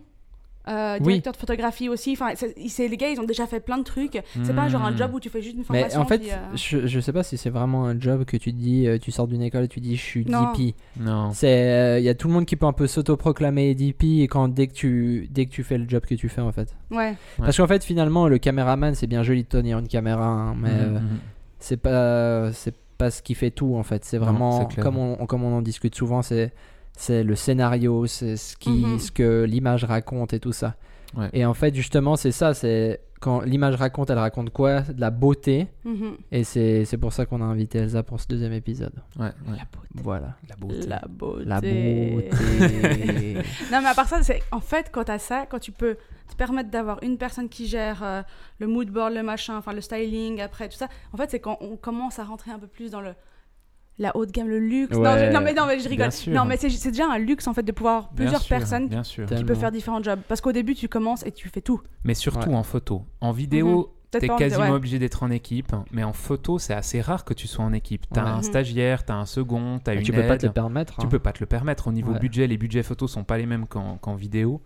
[0.67, 1.03] Euh, Oui.
[1.07, 2.11] directeurs de photographie aussi.
[2.13, 4.21] Enfin, c'est c'est- les gars, ils ont déjà fait plein de trucs.
[4.43, 4.97] C'est pas genre un Mhm.
[4.97, 6.01] job où tu fais juste une Mais formation.
[6.01, 8.51] en fait, puis, euh, je, je sais pas si c'est vraiment un job que tu
[8.53, 10.51] te dis, euh, tu sors d'une école et tu dis je suis Non.
[10.53, 10.75] DP.
[10.99, 11.31] Non.
[11.33, 14.47] C'est, il y a tout le monde qui peut un peu s'autoproclamer DP et quand
[14.47, 16.75] dès que tu, dès que tu fais le job que tu fais en fait.
[16.91, 17.15] Ouais.
[17.37, 20.69] Parce qu'en fait finalement le caméraman c'est bien joli de tenir une caméra, hein, mais
[20.69, 21.19] euh, Mhm, mhm.
[21.59, 24.05] c'est pas, c'est pas ce qui fait tout en fait.
[24.05, 26.51] C'est vraiment comme on, comme on en discute souvent, c'est,
[26.95, 28.99] c'est le scénario, c'est ce qui, Mhm.
[28.99, 30.75] ce que l'image raconte et tout ça.
[31.15, 31.29] Ouais.
[31.33, 34.81] Et en fait justement c'est ça, c'est quand l'image raconte, elle raconte quoi?
[34.81, 35.67] De la beauté.
[35.85, 36.15] Mhm.
[36.31, 38.93] Et c'est c'est pour ça qu'on a invité Elsa pour ce deuxième épisode.
[39.19, 39.57] Ouais, ouais.
[39.57, 39.87] La beauté.
[39.95, 40.35] Voilà.
[40.49, 40.87] La beauté.
[40.87, 41.45] La beauté.
[41.45, 43.33] La beauté.
[43.71, 45.97] Non, mais à part ça, c'est en fait, quand t'as ça, quand tu peux
[46.29, 48.21] te permettre d'avoir une personne qui gère euh,
[48.59, 51.57] le mood board, le machin, enfin le styling, après tout ça, en fait, c'est quand
[51.61, 53.11] on commence à rentrer un peu plus dans le
[53.99, 54.95] la haute gamme, le luxe.
[54.95, 55.27] Non, Ouais.
[55.29, 56.09] je- non, mais non, mais je rigole.
[56.27, 58.87] Non, mais c'est c'est déjà un luxe en fait de pouvoir avoir plusieurs sûr, personnes
[58.87, 59.25] Bien sûr.
[59.27, 59.41] Tellement.
[59.41, 60.19] qui peuvent faire différents jobs.
[60.27, 61.81] Parce qu'au début, tu commences et tu fais tout.
[62.03, 62.55] Mais surtout Ouais.
[62.55, 63.05] en photo.
[63.19, 64.69] En vidéo, Peut-être t'es quasiment ouais.
[64.71, 65.73] obligé d'être en équipe.
[65.91, 68.05] Mais en photo, c'est assez rare que tu sois en équipe.
[68.11, 68.29] T'as Ouais.
[68.31, 68.43] un Mhm.
[68.43, 70.97] stagiaire, t'as un second, t'as une tu peux pas te le permettre.
[70.97, 71.09] Tu hein.
[71.09, 71.87] peux pas te le permettre.
[71.87, 72.19] Au niveau Ouais.
[72.19, 74.61] budget, les budgets photos sont pas les mêmes qu'en qu'en vidéo.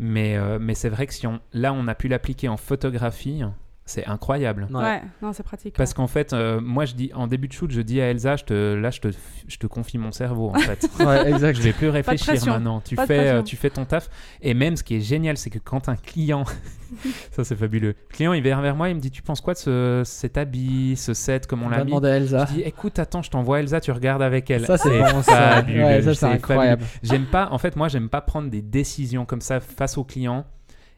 [0.00, 3.42] Mais, euh, mais c'est vrai que si on, là, on a pu l'appliquer en photographie,
[3.88, 4.68] c'est incroyable.
[4.70, 5.02] Ouais, Ouais.
[5.22, 5.74] non, c'est pratique.
[5.76, 5.96] Parce ouais.
[5.96, 8.44] qu'en fait, euh, moi, je dis en début de shoot, je dis à Elsa, je
[8.44, 9.08] te, là, je te,
[9.48, 10.88] je te confie mon cerveau, en fait.
[11.00, 11.56] Ouais, exact.
[11.56, 12.80] Je vais plus réfléchir maintenant.
[12.80, 14.08] Tu Pas fais, euh, tu fais ton taf.
[14.42, 16.44] Et même, ce qui est génial, c'est que quand un client,
[17.30, 19.54] ça c'est fabuleux, le client il vient vers moi, il me dit, tu penses quoi
[19.54, 22.46] de ce, cet habit, ce set, comme on l'a mis à Elsa.
[22.46, 24.66] Je dis, écoute, attends, je t'envoie Elsa, tu regardes avec elle.
[24.66, 25.52] Ça, c'est bon, ça.
[25.52, 26.82] fabuleux, Ouais, ça, c'est incroyable.
[27.02, 30.44] J'aime pas, en fait, moi, j'aime pas prendre des décisions comme ça face au client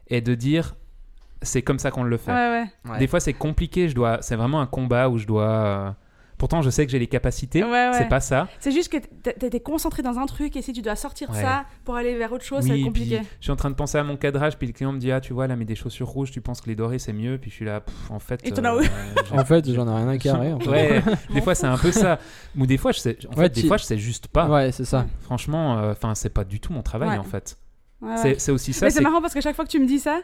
[0.07, 0.75] et de dire,
[1.41, 2.31] c'est comme ça qu'on le fait.
[2.31, 2.49] Ouais,
[2.85, 2.91] ouais.
[2.91, 2.99] Ouais.
[2.99, 3.89] Des fois, c'est compliqué.
[3.89, 5.43] Je dois, c'est vraiment un combat où je dois.
[5.49, 5.91] euh,
[6.37, 7.63] Pourtant, je sais que j'ai les capacités.
[7.63, 7.91] Ouais, ouais.
[7.93, 8.47] C'est pas ça.
[8.59, 11.39] C'est juste que t'es- concentré dans un truc et si tu dois sortir Ouais.
[11.39, 13.17] ça pour aller vers autre chose, oui, être compliqué.
[13.17, 15.11] puis je suis en train de penser à mon cadrage, puis le client me dit
[15.11, 17.37] ah tu vois là mais des chaussures rouges, tu penses que les dorés c'est mieux,
[17.37, 18.41] puis je suis là pff, en fait.
[18.43, 18.79] Et t'en as où
[19.33, 20.51] En fait, j'en ai rien à carrer.
[20.51, 20.69] en fait.
[20.71, 22.17] Ouais, des fois c'est un peu ça.
[22.57, 24.47] Ou des fois je sais, en Ouais, fait, des tu- fois je sais juste pas.
[24.49, 25.05] Ouais, c'est ça.
[25.21, 27.17] Franchement, euh, enfin c'est pas du tout mon travail Ouais.
[27.19, 27.55] en fait.
[28.01, 28.17] Ouais, ouais.
[28.17, 28.87] C'est c'est aussi ça.
[28.87, 30.21] Mais c'est c'est- marrant parce que chaque fois que tu me dis ça,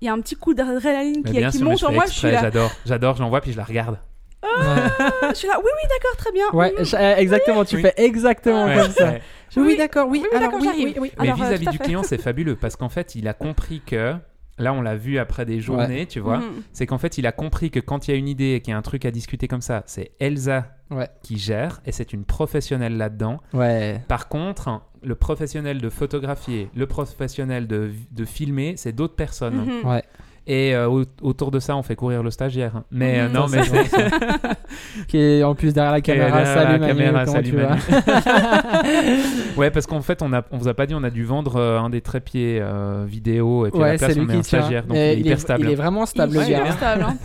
[0.00, 2.04] il y a un petit coup d'adrénaline qui, qui monte en moi.
[2.06, 2.40] Je suis exprès, là.
[2.42, 3.98] J'adore, j'adore, je l'envoie puis je la regarde.
[4.42, 5.54] Je suis là.
[5.58, 6.44] Oui, oui, d'accord, très bien.
[6.52, 7.64] Ouais, je- euh, exactement.
[7.64, 7.82] Tu Oui.
[7.82, 9.04] fais exactement Ouais, comme ça.
[9.06, 9.22] ouais.
[9.56, 10.06] Oui, Oui, d'accord.
[10.08, 10.84] Oui, oui, oui, alors oui, j'arrive.
[10.86, 11.12] oui, oui.
[11.20, 14.14] Mais euh, vis-à-vis du client, c'est fabuleux parce qu'en fait, il a compris que
[14.58, 16.38] là, on l'a vu après des journées, tu vois.
[16.38, 16.62] Mhm.
[16.72, 18.72] C'est qu'en fait, il a compris que quand il y a une idée et qu'il
[18.72, 21.08] y a un truc à discuter comme ça, c'est Elsa Ouais.
[21.22, 23.40] qui gère et c'est une professionnelle là-dedans.
[23.52, 24.00] Ouais.
[24.08, 29.66] Par contre, le professionnel de photographier, le professionnel de, de filmer, c'est d'autres personnes.
[29.66, 29.86] Mhm.
[29.88, 30.02] Ouais.
[30.50, 32.82] Et euh, au- autour de ça, on fait courir le stagiaire.
[32.90, 33.32] Mais euh, Mhm.
[33.34, 36.28] non, mais c'est Qui est en plus derrière la caméra.
[36.42, 37.76] derrière Salut la Manu, caméra, comment salut tu vas
[39.58, 41.56] ouais, parce qu'en fait, on a, on vous a pas dit, on a dû vendre
[41.56, 44.38] euh, un des trépieds euh, vidéo et puis à Ouais, la place on met qui
[44.38, 45.64] un stagiaire, donc il est hyper stable.
[45.64, 46.58] Il est vraiment stable, Il est gars.
[46.58, 47.02] super stable.
[47.08, 47.16] hein.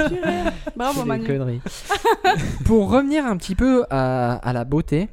[0.76, 1.26] Bravo, Manu.
[2.66, 5.08] Pour revenir un petit peu à, à la beauté,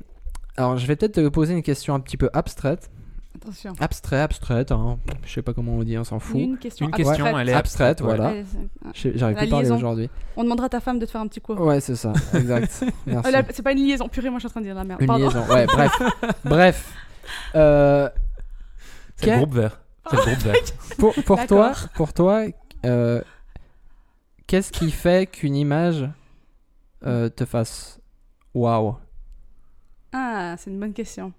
[0.57, 2.91] alors je vais peut-être te poser une question un petit peu abstraite.
[3.43, 3.73] Attention.
[3.81, 4.99] Abstrait, abstraite, hein.
[5.25, 6.41] je sais pas comment on dit, on s'en fout.
[6.41, 6.87] Une question.
[6.87, 7.37] Une question, abstraite.
[7.41, 8.07] elle est Abstraite, ouais.
[8.17, 8.33] voilà.
[8.95, 10.11] J'arrive plus à parler aujourd'hui.
[10.37, 11.59] On demandera à ta femme de te faire un petit cours.
[11.61, 12.85] Ouais, c'est ça, exact.
[13.07, 13.35] Merci.
[13.35, 14.09] Euh, c'est pas une liaison.
[14.09, 15.01] Purée, moi je suis en train de dire la merde.
[15.01, 15.25] Une Pardon.
[15.25, 15.93] liaison, ouais, bref.
[16.45, 16.93] bref.
[17.55, 18.11] Euh,
[19.17, 19.81] C'est le Quel- groupe vert.
[20.11, 20.55] C'est le groupe vert.
[20.99, 22.45] pour pour toi, pour toi
[22.85, 23.23] euh,
[24.47, 26.07] qu'est-ce qui fait qu'une image
[27.07, 28.01] euh, te fasse
[28.53, 28.97] waouh?
[30.13, 31.33] Ah, c'est une bonne question.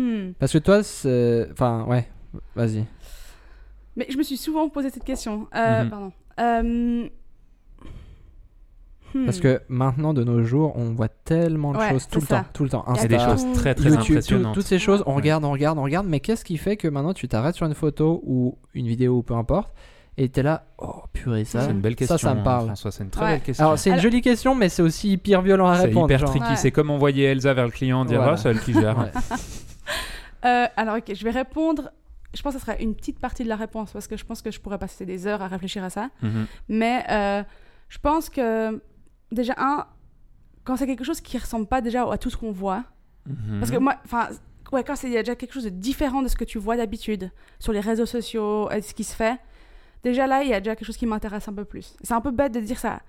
[0.00, 0.32] Hmm.
[0.38, 1.48] Parce que toi, c'est.
[1.52, 2.08] Enfin, ouais,
[2.54, 2.84] vas-y.
[3.96, 5.46] Mais je me suis souvent posé cette question.
[5.54, 5.90] Euh, Mhm.
[5.90, 6.12] Pardon.
[6.40, 7.08] Euh,
[9.14, 9.24] hmm.
[9.24, 12.26] Parce que maintenant, de nos jours, on voit tellement de Ouais, choses tout c'est le
[12.26, 12.36] ça.
[12.42, 12.48] temps.
[12.52, 12.84] Tout le temps.
[12.88, 14.54] Il y a C'est des Insta, choses très très YouTube, tout- impressionnantes.
[14.54, 17.12] toutes ces choses, on regarde, on regarde, on regarde, mais qu'est-ce qui fait que maintenant
[17.12, 19.72] tu t'arrêtes sur une photo ou une vidéo ou peu importe
[20.16, 22.18] et t'es là, oh purée, ça, C'est une belle question.
[22.18, 22.66] ça, ça me hein, parle.
[22.66, 23.30] François, c'est une très Ouais.
[23.32, 23.64] belle question.
[23.66, 26.06] Alors c'est une Alors- jolie question, mais c'est aussi hyper violent à C'est répondre.
[26.06, 26.30] hyper genre.
[26.30, 26.46] tricky.
[26.50, 26.56] Ouais.
[26.56, 28.34] C'est comme envoyer Elsa vers le client, dire Voilà.
[28.34, 29.08] oh, c'est elle qui gère.
[30.46, 31.90] Euh, alors, ok, je vais répondre.
[32.32, 34.40] Je pense que ce sera une petite partie de la réponse parce que je pense
[34.40, 36.08] que je pourrais passer des heures à réfléchir à ça.
[36.22, 36.46] Mhm.
[36.70, 37.42] Mais euh,
[37.90, 38.80] je pense que,
[39.30, 39.84] déjà, un,
[40.64, 42.84] quand c'est quelque chose qui ressemble pas déjà à tout ce qu'on voit,
[43.26, 43.58] Mhm.
[43.60, 44.30] parce que moi, enfin,
[44.72, 46.78] ouais, quand il y a déjà quelque chose de différent de ce que tu vois
[46.78, 49.38] d'habitude sur les réseaux sociaux, et ce qui se fait,
[50.04, 51.94] déjà là, il y a déjà quelque chose qui m'intéresse un peu plus.
[52.02, 53.00] C'est un peu bête de dire ça.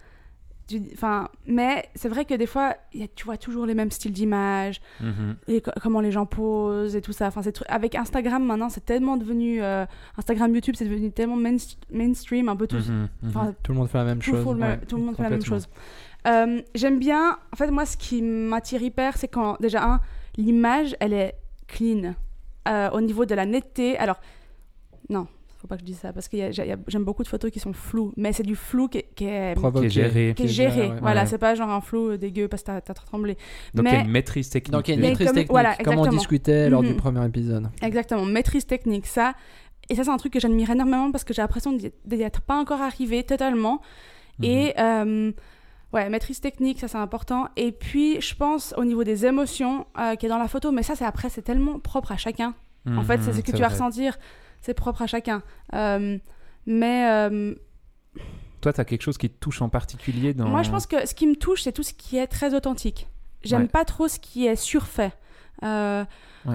[0.72, 3.74] Tu- Enfin, mais c'est vrai que des fois, il y a- tu vois toujours les
[3.76, 5.36] mêmes styles d'image, Mhm.
[5.48, 7.28] et co- comment les gens posent et tout ça.
[7.28, 9.86] Enfin, avec Instagram maintenant, c'est tellement devenu euh,
[10.18, 11.58] Instagram, YouTube, c'est devenu tellement main-
[11.92, 12.88] mainstream, un peu tous.
[12.90, 13.10] Mhm.
[13.24, 13.54] Mhm.
[13.64, 14.46] Tout le monde fait la même tout, chose.
[14.46, 14.80] ouais.
[14.88, 15.68] tout le monde fait la même chose.
[16.28, 17.38] Euh, J'aime bien.
[17.52, 20.00] En fait, moi, ce qui m'attire hyper, c'est quand déjà un,
[20.38, 21.36] l'image, elle est
[21.68, 22.14] clean
[22.68, 23.98] Euh, au niveau de la netteté.
[23.98, 24.20] Alors,
[25.10, 25.26] non.
[25.62, 28.14] Faut pas que je dise ça parce que j'aime beaucoup de photos qui sont floues,
[28.18, 29.82] mais c'est du flou qui, est- qui est, Provoqué.
[29.82, 30.34] Qui est géré.
[30.36, 30.90] qui est géré.
[30.90, 31.00] ouais.
[31.02, 31.28] Voilà, Ouais.
[31.28, 33.38] c'est pas genre un flou dégueu parce que t'as t'as trop tremblé.
[33.76, 34.72] Donc il y a une maîtrise technique.
[34.74, 36.96] Donc il y a une maîtrise comme- technique, voilà, comme on discutait lors du Mhm.
[36.98, 37.70] premier épisode.
[37.84, 39.36] Exactement, maîtrise technique, ça.
[39.90, 42.56] Et ça, c'est un truc que j'admire énormément parce que j'ai l'impression d'y être pas
[42.58, 43.82] encore arrivé totalement.
[44.40, 44.46] Mhm.
[44.46, 45.32] Et euh,
[45.94, 47.50] ouais, maîtrise technique, ça c'est important.
[47.56, 50.82] Et puis, je pense au niveau des émotions euh, qui est dans la photo, mais
[50.82, 52.56] ça, c'est après, c'est tellement propre à chacun.
[52.88, 54.18] En fait, c'est Mhm, ce que tu vas ressentir,
[54.62, 55.42] c'est propre à chacun.
[55.74, 56.18] Euh,
[56.66, 57.56] mais euh,
[58.62, 60.48] Toi, tu as quelque chose qui te touche en particulier dans.
[60.48, 63.08] moi, je pense que ce qui me touche, c'est tout ce qui est très authentique.
[63.44, 63.68] J'aime Ouais.
[63.68, 65.12] pas trop ce qui est surfait.
[65.64, 66.06] Euh,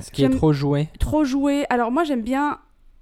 [0.01, 0.89] Ce qui est trop joué.
[1.01, 1.65] trop jouer.
[1.71, 2.59] Alors moi j'aime bien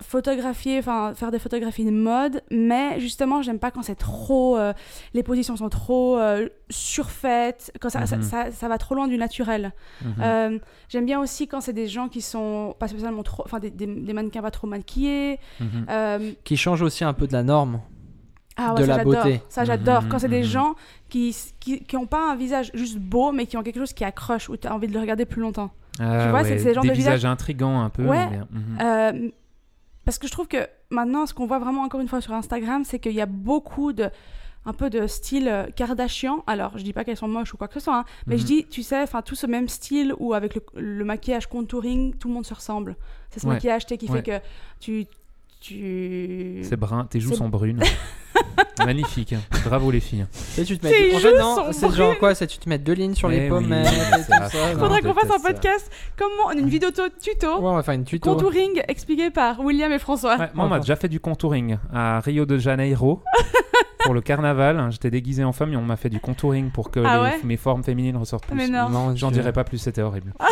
[0.07, 4.73] photographier, enfin faire des photographies de mode, mais justement j'aime pas quand c'est trop, euh,
[5.15, 8.23] les positions sont trop euh, surfaites, quand ça, Mhm.
[8.23, 9.73] ça- ça va trop loin du naturel.
[10.05, 10.15] Mhm.
[10.21, 13.71] Euh, j'aime bien aussi quand c'est des gens qui sont pas spécialement trop, enfin des,
[13.71, 15.39] des- des mannequins pas trop maquillés.
[15.61, 16.35] Mhm.
[16.45, 17.81] Qui change aussi un peu de la norme.
[18.57, 19.13] ah De ouais, ça, la j'adore.
[19.25, 19.41] beauté.
[19.49, 20.05] Ça j'adore.
[20.09, 20.75] Quand c'est des gens
[21.09, 24.05] qui, qui, qui ont pas un visage juste beau, mais qui ont quelque chose qui
[24.05, 25.71] accroche, où tu as envie de le regarder plus longtemps.
[25.99, 28.05] Ah vois, ouais, c'est- le genre des de visages visage- intrigants un peu.
[28.05, 28.27] Ouais.
[28.31, 28.85] mais-.
[28.85, 29.29] Euh,
[30.05, 32.85] parce que je trouve que maintenant, ce qu'on voit vraiment encore une fois sur Instagram,
[32.85, 34.11] c'est qu'il y a beaucoup de
[34.67, 36.43] un peu de style euh, Kardashian.
[36.47, 38.43] Alors, je dis pas qu'elles sont moches ou quoi que ce soit, hein, mais je
[38.45, 38.47] Mhm.
[38.49, 42.29] dis, tu sais, enfin tout ce même style où avec le, le maquillage contouring, tout
[42.29, 42.97] le monde se ressemble.
[43.29, 43.55] C'est ce Ouais.
[43.55, 44.23] maquillage qui Ouais.
[44.23, 44.47] fait que
[44.81, 45.07] tu
[45.65, 47.83] tu C'est brun, tes joues sont brunes.
[48.85, 49.33] Magnifique.
[49.33, 49.41] hein.
[49.65, 50.27] Bravo les filles.
[50.59, 52.19] Et tu te mets Tes en joues fait, non, sont c'est genre brunes.
[52.19, 54.37] quoi C'est tu te mets deux lignes sur Eh les oui, pommettes c'est ça.
[54.45, 54.79] affreux.
[54.79, 55.53] Faudrait qu'on fasse un déteste ça.
[55.53, 58.33] podcast comment une vidéo to- tuto Ouais, on va faire une tuto.
[58.35, 60.37] contouring expliqué par William et François.
[60.39, 63.23] Ouais, moi, on m'a déjà fait du contouring à Rio de Janeiro
[64.05, 64.89] pour le carnaval.
[64.91, 67.41] J'étais déguisé en femme et on m'a fait du contouring pour que Ah les- ouais
[67.45, 68.57] mes formes féminines ressortent plus.
[68.57, 68.91] Mais non.
[68.91, 70.35] Non, J'en je- dirai pas plus, c'était horrible.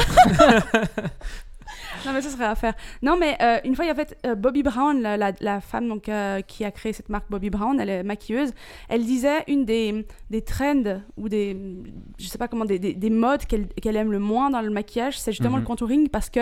[2.07, 2.74] Non, mais ça serait à faire.
[3.02, 5.88] Non, mais euh, une fois, il y a euh, Bobby Brown, la, la- la femme
[5.88, 8.52] donc, euh, qui a créé cette marque Bobby Brown, elle est maquilleuse.
[8.88, 11.57] Elle disait une des, des trends ou des,
[12.18, 14.70] je sais pas comment, des, des, des modes qu'elle qu'elle aime le moins dans le
[14.70, 15.61] maquillage, c'est justement Mhm.
[15.62, 16.40] le contouring parce que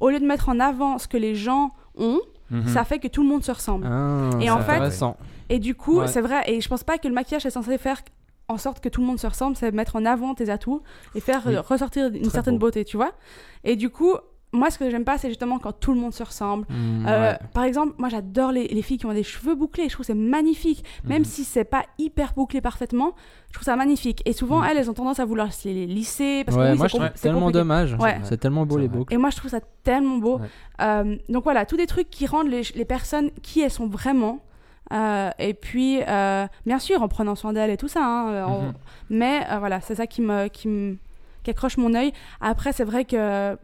[0.00, 2.66] au lieu de mettre en avant ce que les gens ont, Mhm.
[2.68, 3.86] ça fait que tout le monde se ressemble.
[3.88, 5.04] Ah, Et en fait-.
[5.48, 6.08] Et du coup, Ouais.
[6.08, 8.00] c'est vrai, et je pense pas que le maquillage est censé faire
[8.48, 10.82] en sorte que tout le monde se ressemble, c'est mettre en avant tes atouts
[11.14, 11.56] et faire Oui.
[11.58, 12.66] ressortir une Très certaine beau.
[12.66, 13.12] beauté, tu vois.
[13.62, 14.14] Et du coup,
[14.52, 16.66] moi, ce que j'aime pas, c'est justement quand tout le monde se ressemble.
[16.68, 17.38] Mm, Euh, ouais.
[17.54, 20.14] Par exemple, moi j'adore les, les filles qui ont des cheveux bouclés, je trouve c'est
[20.14, 20.84] magnifique.
[21.04, 21.24] Même Mhm.
[21.24, 23.14] si c'est pas hyper bouclé parfaitement,
[23.48, 24.22] je trouve ça magnifique.
[24.26, 24.66] Et souvent, Mhm.
[24.70, 26.42] elles, elles ont tendance à vouloir se les, lisser.
[26.44, 27.58] Parce que Ouais, oui, moi c'est je com- trouve c'est tellement compliqué.
[27.60, 27.94] dommage.
[28.00, 28.18] Ouais.
[28.24, 29.14] C'est tellement beau les boucles.
[29.14, 30.38] Et moi je trouve ça tellement beau.
[30.38, 30.48] Ouais.
[30.80, 34.40] Euh, donc voilà, tous des trucs qui rendent les, les personnes qui elles sont vraiment.
[34.92, 38.00] Euh, et puis, euh, bien sûr, en prenant soin d'elles et tout ça.
[38.04, 38.72] hein, Mhm.
[39.10, 40.96] Mais euh, voilà, c'est ça qui me, qui me
[41.44, 42.12] qui accroche mon œil.
[42.40, 43.56] Après, c'est vrai que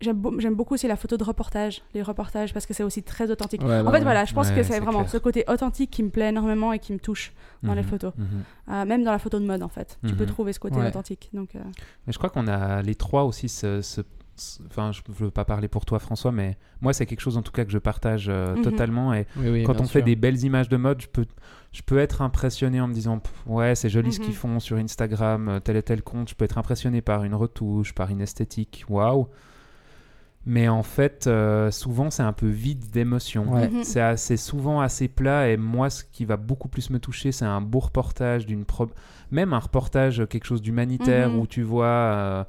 [0.00, 3.02] j'aime beau- j'aime beaucoup aussi la photo de reportage, les reportages, parce que c'est aussi
[3.02, 3.62] très authentique.
[3.62, 4.02] Ouais, en bah fait, ouais.
[4.02, 5.10] voilà, je pense Ouais, que c'est vraiment clair.
[5.10, 7.32] ce côté authentique qui me plaît énormément et qui me touche
[7.62, 7.88] dans les Mhm.
[7.88, 8.12] photos.
[8.16, 8.26] Mhm.
[8.70, 9.98] Euh, même dans la photo de mode, en fait.
[10.06, 10.30] Tu peux Mhm.
[10.30, 10.86] trouver ce côté Ouais.
[10.88, 11.30] authentique.
[11.32, 11.60] Donc, euh,
[12.06, 14.02] Mais je crois qu'on a les trois aussi ce, ce-
[14.36, 17.42] ce- Enfin, je veux pas parler pour toi, François, mais moi, c'est quelque chose en
[17.42, 19.12] tout cas que je partage euh, totalement.
[19.12, 21.26] Et Oui, oui, quand on fait des belles images de mode, je peux,
[21.72, 25.58] je peux être impressionné en me disant Ouais, c'est joli ce qu'ils font sur Instagram,
[25.64, 26.28] tel et tel compte.
[26.30, 28.84] Je peux être impressionné par une retouche, par une esthétique.
[28.88, 29.26] Waouh!
[30.50, 33.52] Mais en fait, euh, souvent, c'est un peu vide d'émotion.
[33.52, 33.68] Ouais.
[33.68, 33.84] Mhm.
[33.84, 37.44] C'est assez souvent assez plat et moi ce qui va beaucoup plus me toucher c'est
[37.44, 38.88] un beau reportage d'une pro-
[39.30, 41.38] même un reportage quelque chose d'humanitaire Mhm.
[41.38, 42.44] où tu vois euh,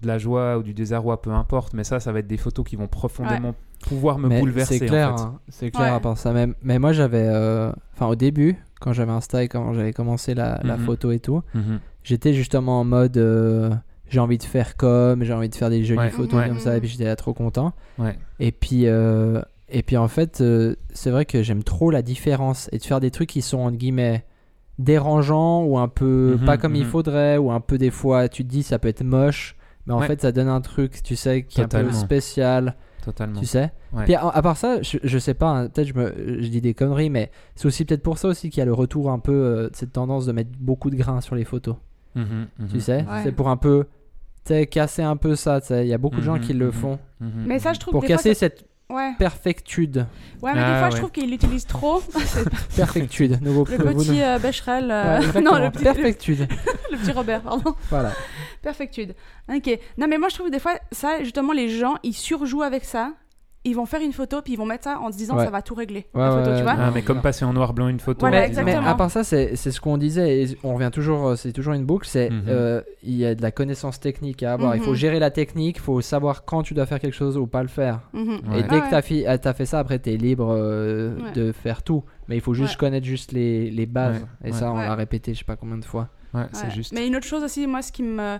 [0.00, 2.64] de la joie ou du désarroi peu importe mais ça ça va être des photos
[2.64, 3.54] qui vont profondément
[3.86, 5.22] pouvoir me Mais bouleverser C'est clair, en fait.
[5.24, 5.96] hein, c'est clair Ouais.
[5.96, 6.32] à part ça.
[6.32, 10.34] Mais, mais moi j'avais, euh, enfin au début, quand j'avais Insta et quand j'avais commencé
[10.34, 10.84] la, la Mhm.
[10.86, 11.42] photo et tout,
[12.04, 13.70] j'étais justement en mode euh,
[14.08, 16.10] j'ai envie de faire comme, j'ai envie de faire des jolies Ouais.
[16.10, 16.48] photos Ouais.
[16.48, 17.72] comme ça, et puis j'étais là trop content.
[17.98, 18.16] Ouais.
[18.40, 22.68] Et puis, euh, et puis en fait, euh, c'est vrai que j'aime trop la différence
[22.72, 24.24] et de faire des trucs qui sont entre guillemets
[24.78, 26.88] dérangeants ou un peu Mhm, pas comme il mhm.
[26.90, 30.00] faudrait ou un peu des fois tu te dis ça peut être moche, mais en
[30.00, 30.06] Ouais.
[30.06, 33.72] fait ça donne un truc, tu sais, qui est un peu spécial, totalement tu sais.
[33.92, 34.04] Ouais.
[34.04, 36.60] Puis à, à part ça, je, je sais pas, hein, peut-être je, me, je dis
[36.60, 39.18] des conneries, mais c'est aussi peut-être pour ça aussi qu'il y a le retour un
[39.18, 41.76] peu euh, de cette tendance de mettre beaucoup de grains sur les photos.
[42.14, 43.20] Mhm, Tu sais, Ouais.
[43.24, 43.86] c'est pour un peu
[44.70, 45.60] casser un peu ça.
[45.60, 45.84] tu sais.
[45.84, 46.72] Il y a beaucoup de gens Mhm, qui le mhm.
[46.72, 50.06] font mhm, Mais ça, je trouve pour casser cette Ouais, Perfectude.
[50.40, 52.02] ouais mais Ah, des fois, je trouve qu'il l'utilise trop.
[52.76, 53.38] Perfectude.
[53.42, 54.90] Nouveau le petit euh, Becherel.
[54.90, 56.48] euh, Ouais, non, le petit, le, Perfectude.
[56.90, 57.74] le petit Robert, pardon.
[57.90, 58.12] voilà.
[58.62, 59.14] Perfectude.
[59.54, 59.78] Ok.
[59.98, 62.84] Non, mais moi, je trouve que des fois, ça, justement, les gens, ils surjouent avec
[62.86, 63.12] ça.
[63.68, 65.44] Ils vont faire une photo, puis ils vont mettre ça en se disant Ouais.
[65.44, 66.06] ça va tout régler.
[66.14, 66.72] Ouais, la photo, ouais, tu vois.
[66.72, 66.78] ouais.
[66.82, 68.20] Ah, mais comme passer en noir blanc une photo.
[68.20, 71.52] Voilà, mais, à part ça, c'est c'est ce qu'on disait, et on revient toujours, c'est
[71.52, 72.44] toujours une boucle, c'est Mhm.
[72.48, 74.74] euh, il y a de la connaissance technique à avoir.
[74.76, 74.96] Il faut Mhm.
[74.96, 77.68] gérer la technique, il faut savoir quand tu dois faire quelque chose ou pas le
[77.68, 78.00] faire.
[78.12, 78.28] Mhm.
[78.50, 78.60] Ouais.
[78.60, 81.32] Et dès que tu as, fait ça, après, tu es libre euh, Ouais.
[81.32, 82.04] de faire tout.
[82.28, 82.78] Mais il faut juste Ouais.
[82.78, 84.20] connaître juste les, les bases.
[84.20, 84.58] Ouais, Et ouais.
[84.58, 84.86] ça, on Ouais.
[84.86, 86.08] l'a répété, je sais pas combien de fois.
[86.34, 86.70] Ouais, c'est Ouais.
[86.70, 86.92] juste.
[86.92, 88.36] Mais une autre chose aussi, moi, ce qui me,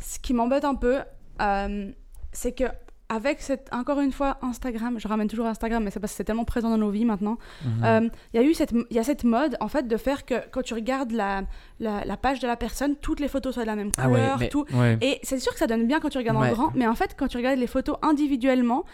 [0.00, 0.96] ce qui m'embête un peu,
[1.40, 1.90] euh,
[2.32, 2.64] c'est que
[3.10, 6.24] avec cette, encore une fois, Instagram, je ramène toujours Instagram, mais c'est parce que c'est
[6.24, 7.36] tellement présent dans nos vies maintenant.
[7.64, 7.84] Mhm.
[7.84, 10.34] Euh, Il y a eu cette, y a cette mode en fait de faire que
[10.52, 11.42] quand tu regardes la,
[11.80, 14.14] la, la page de la personne, toutes les photos soient de la même Ah ouais,
[14.20, 14.64] couleur, mais- tout.
[14.72, 14.96] Ouais.
[15.02, 16.50] Et c'est sûr que ça donne bien quand tu regardes Ouais.
[16.50, 18.84] en grand, mais en fait, quand tu regardes les photos individuellement,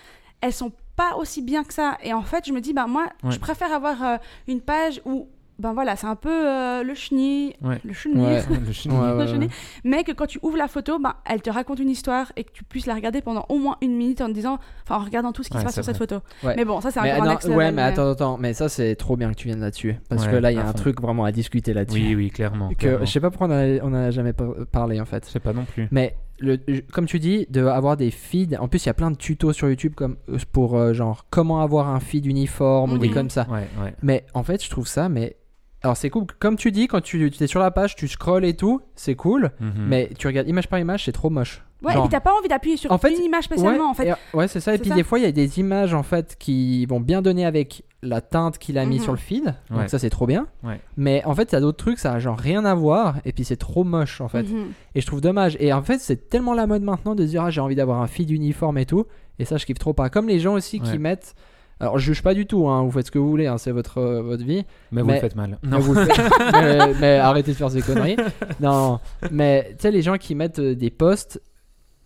[0.40, 1.98] elles sont pas aussi bien que ça.
[2.02, 4.16] Et en fait, je me dis, bah moi, je préfère avoir euh,
[4.48, 7.80] une page où, ben voilà, c'est un peu euh, le chenille, Ouais.
[7.84, 8.42] le chenille, Ouais.
[8.66, 8.98] Le chenille.
[8.98, 9.48] Ouais, ouais, le chenille,
[9.84, 12.52] mais que quand tu ouvres la photo, ben, elle te raconte une histoire et que
[12.52, 15.32] tu puisses la regarder pendant au moins une minute en te disant, enfin en regardant
[15.32, 16.16] tout ce qui Ouais, se passe sur cette photo.
[16.42, 16.54] Ouais.
[16.56, 19.30] Mais bon, ça c'est un next ouais, mais attends, attends, mais ça, c'est trop bien
[19.30, 19.96] que tu viennes là-dessus.
[20.08, 20.78] Parce Ouais, que là, il y a un fond.
[20.78, 21.98] truc vraiment à discuter là-dessus.
[22.00, 22.68] Oui, oui, clairement.
[22.70, 23.04] Que, clairement.
[23.06, 25.24] je sais pas pourquoi on en a, on en a jamais par- parlé en fait.
[25.26, 25.88] Je sais pas non plus.
[25.90, 26.58] Mais le,
[26.92, 28.56] comme tu dis, de avoir des feeds.
[28.58, 31.24] En plus, il y a plein de tutos sur YouTube comme euh, pour euh, genre
[31.30, 33.46] comment avoir un feed uniforme ou des comme ça.
[33.50, 33.94] Ouais, ouais.
[34.02, 35.36] Mais en fait, je trouve ça, mais
[35.82, 36.26] alors c'est cool.
[36.38, 39.14] Comme tu dis, quand tu, tu es sur la page, tu scrolls et tout, c'est
[39.14, 39.52] cool.
[39.60, 39.70] Mhm.
[39.88, 41.62] Mais tu regardes image par image, c'est trop moche.
[41.82, 43.90] Ouais, Genre- et puis t'as pas envie d'appuyer sur En fait, une image spécialement ouais,
[43.90, 44.08] en fait.
[44.08, 44.74] et- ouais, c'est ça.
[44.74, 44.94] Et puis ça.
[44.94, 48.22] des fois, il y a des images en fait qui vont bien donner avec la
[48.22, 49.02] teinte qu'il a mis Mhm.
[49.02, 49.54] sur le feed.
[49.70, 49.88] Donc Ouais.
[49.88, 50.46] ça, c'est trop bien.
[50.64, 50.80] Ouais.
[50.96, 53.16] Mais en fait, il y a d'autres trucs, ça a genre rien à voir.
[53.26, 54.44] Et puis c'est trop moche en fait.
[54.44, 54.68] Mhm.
[54.94, 55.56] Et je trouve dommage.
[55.60, 58.00] Et en fait, c'est tellement la mode maintenant de se dire ah, j'ai envie d'avoir
[58.00, 59.04] un feed uniforme et tout.
[59.38, 60.08] Et ça, je kiffe trop pas.
[60.08, 60.90] Comme les gens aussi Ouais.
[60.90, 61.34] qui mettent.
[61.78, 63.70] Alors, je juge pas du tout, hein, vous faites ce que vous voulez, hein, c'est
[63.70, 64.64] votre, euh, votre vie.
[64.92, 65.58] Mais vous mais- le faites mal.
[65.62, 65.78] Mais Non.
[65.78, 66.16] vous le faites-
[66.52, 68.16] mais, mais arrêtez de faire ces conneries.
[68.60, 68.98] Non,
[69.30, 71.40] mais tu sais, les gens qui mettent euh, des posts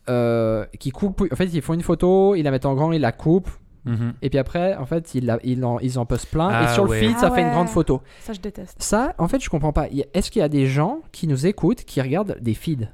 [0.09, 1.23] euh, qui coupent.
[1.31, 3.51] En fait, ils font une photo, ils la mettent en grand, ils la coupent.
[3.85, 4.15] Mhm.
[4.23, 6.49] Et puis après, en fait, ils, la- ils, en, ils en postent plein.
[6.51, 7.01] Ah et sur le ouais.
[7.01, 8.03] feed, ça Ah fait une grande photo.
[8.21, 8.77] Ça je déteste.
[8.83, 9.87] Ça, en fait, je comprends pas.
[10.13, 12.89] Est-ce qu'il y a des gens qui nous écoutent qui regardent des feeds?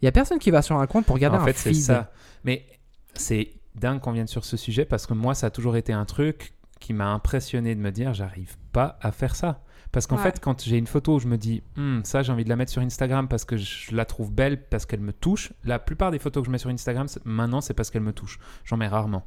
[0.00, 1.70] Il y a personne qui va sur un compte pour regarder en un fait, c'est
[1.74, 1.82] feed.
[1.82, 2.10] ça.
[2.44, 2.64] Mais
[3.14, 3.48] c'est
[3.80, 6.52] dingue qu'on vienne sur ce sujet parce que moi, ça a toujours été un truc
[6.78, 9.62] qui m'a impressionné de me dire, j'arrive pas à faire ça.
[9.92, 10.22] Parce qu'en Ouais.
[10.22, 12.54] fait, quand j'ai une photo où je me dis, Hmm, ça, j'ai envie de la
[12.56, 15.52] mettre sur Instagram parce que je la trouve belle, parce qu'elle me touche.
[15.64, 18.12] La plupart des photos que je mets sur Instagram, c'est- maintenant, c'est parce qu'elles me
[18.12, 18.38] touchent.
[18.64, 19.24] J'en mets rarement.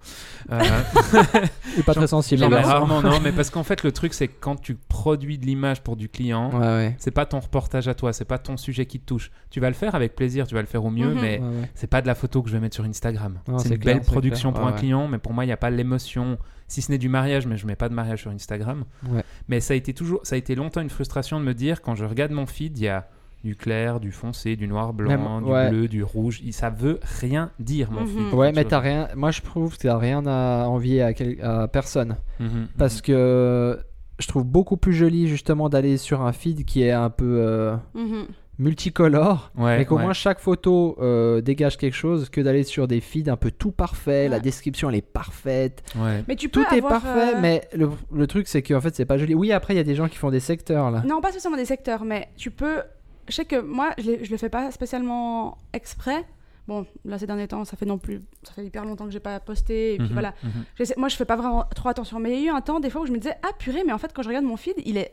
[0.51, 0.59] Euh,
[1.77, 2.41] Ou pas très sensible.
[2.41, 5.37] J'en mets rarement, non, mais parce qu'en fait, le truc, c'est que quand tu produis
[5.37, 6.95] de l'image pour du client, Ouais, ouais.
[6.97, 9.31] c'est pas ton reportage à toi, c'est pas ton sujet qui te touche.
[9.49, 11.21] Tu vas le faire avec plaisir, tu vas le faire au mieux, Mhm.
[11.21, 11.69] mais ouais, ouais.
[11.75, 13.39] c'est pas de la photo que je vais mettre sur Instagram.
[13.57, 14.61] C'est une clair, belle production clair.
[14.61, 14.79] pour Ouais, un ouais.
[14.79, 16.37] client, mais pour moi, il n'y a pas l'émotion.
[16.67, 18.85] Si ce n'est du mariage, mais je mets pas de mariage sur Instagram.
[19.07, 19.23] Ouais.
[19.47, 21.95] Mais ça a été toujours, ça a été longtemps une frustration de me dire quand
[21.95, 23.07] je regarde mon feed, il y a
[23.43, 25.69] du clair, du foncé, du noir blanc, Même- du ouais.
[25.69, 26.41] bleu, du rouge.
[26.51, 28.07] Ça veut rien dire mon Mhm.
[28.07, 28.33] feed.
[28.33, 29.09] Ouais, mais t'as rien.
[29.15, 32.15] Moi, je trouve que t'as rien à envier à, quel- à personne.
[32.39, 33.79] Mhm, Parce que
[34.19, 37.75] je trouve beaucoup plus joli justement d'aller sur un feed qui est un peu euh,
[37.95, 38.27] Mhm.
[38.59, 39.51] Multicolore.
[39.57, 40.03] Ouais, mais qu'au ouais.
[40.03, 43.71] moins chaque photo euh, dégage quelque chose, que d'aller sur des feeds un peu tout
[43.71, 46.23] parfait, la description elle est parfaite, Ouais.
[46.27, 49.05] Mais tu peux tout est parfait, euh, mais le, le truc c'est qu'en fait c'est
[49.05, 49.35] pas joli.
[49.35, 51.03] Oui, après il y a des gens qui font des secteurs là.
[51.05, 52.81] Non, pas spécialement des secteurs, mais tu peux.
[53.29, 56.25] Je sais que moi, je, je le fais pas spécialement exprès.
[56.67, 58.21] Bon, là, ces derniers temps, ça fait non plus.
[58.43, 59.93] Ça fait hyper longtemps que j'ai pas posté.
[59.95, 60.33] Et puis Mhm, voilà.
[60.43, 60.85] mhm.
[60.97, 62.19] Moi, je fais pas vraiment trop attention.
[62.19, 63.83] Mais il y a eu un temps, des fois, où je me disais, ah purée,
[63.85, 65.11] mais en fait, quand je regarde mon feed, il est,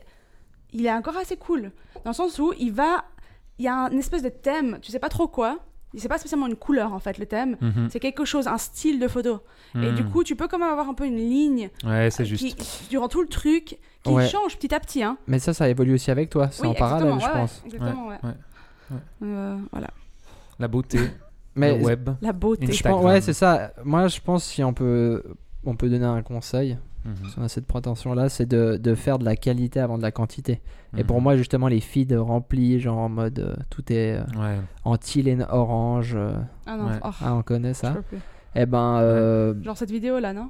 [0.73, 1.71] il est encore assez cool.
[2.03, 3.05] Dans le sens où il va.
[3.59, 5.59] Il y a un espèce de thème, tu sais pas trop quoi.
[5.97, 7.57] C'est pas spécialement une couleur, en fait, le thème.
[7.59, 7.89] Mhm.
[7.91, 9.41] C'est quelque chose, un style de photo.
[9.75, 10.09] Et du Mhm.
[10.11, 12.55] coup, tu peux quand même avoir un peu une ligne Ouais, c'est euh, juste.
[12.55, 14.25] qui, durant tout le truc qui Ouais.
[14.29, 15.03] change petit à petit.
[15.03, 15.17] Hein.
[15.27, 17.61] Mais ça, ça évolue aussi avec toi, c'est Oui, en parallèle, je pense.
[17.65, 18.17] exactement, ouais.
[18.23, 18.29] ouais,
[18.91, 18.97] ouais.
[19.23, 19.87] Euh, voilà.
[20.59, 20.97] La beauté,
[21.55, 22.09] Mais le web.
[22.21, 22.67] La beauté.
[22.67, 23.01] je Instagram.
[23.01, 23.73] pense, ouais, c'est ça.
[23.83, 25.21] Moi, je pense si on peut,
[25.65, 27.29] on peut donner un conseil, Mhm.
[27.29, 30.03] si on a cette prétention là, c'est de, de faire de la qualité avant de
[30.03, 30.61] la quantité.
[30.95, 31.03] Et Mhm.
[31.07, 34.57] pour moi, justement, les feeds remplis, genre en mode euh, tout est euh, Ouais.
[34.83, 36.13] en et orange.
[36.15, 36.33] euh,
[36.67, 36.99] Ah non, Ouais.
[37.03, 37.91] oh, ah, on connaît ça.
[38.09, 38.19] plus.
[38.55, 40.49] Eh ben, euh, Genre cette vidéo là, non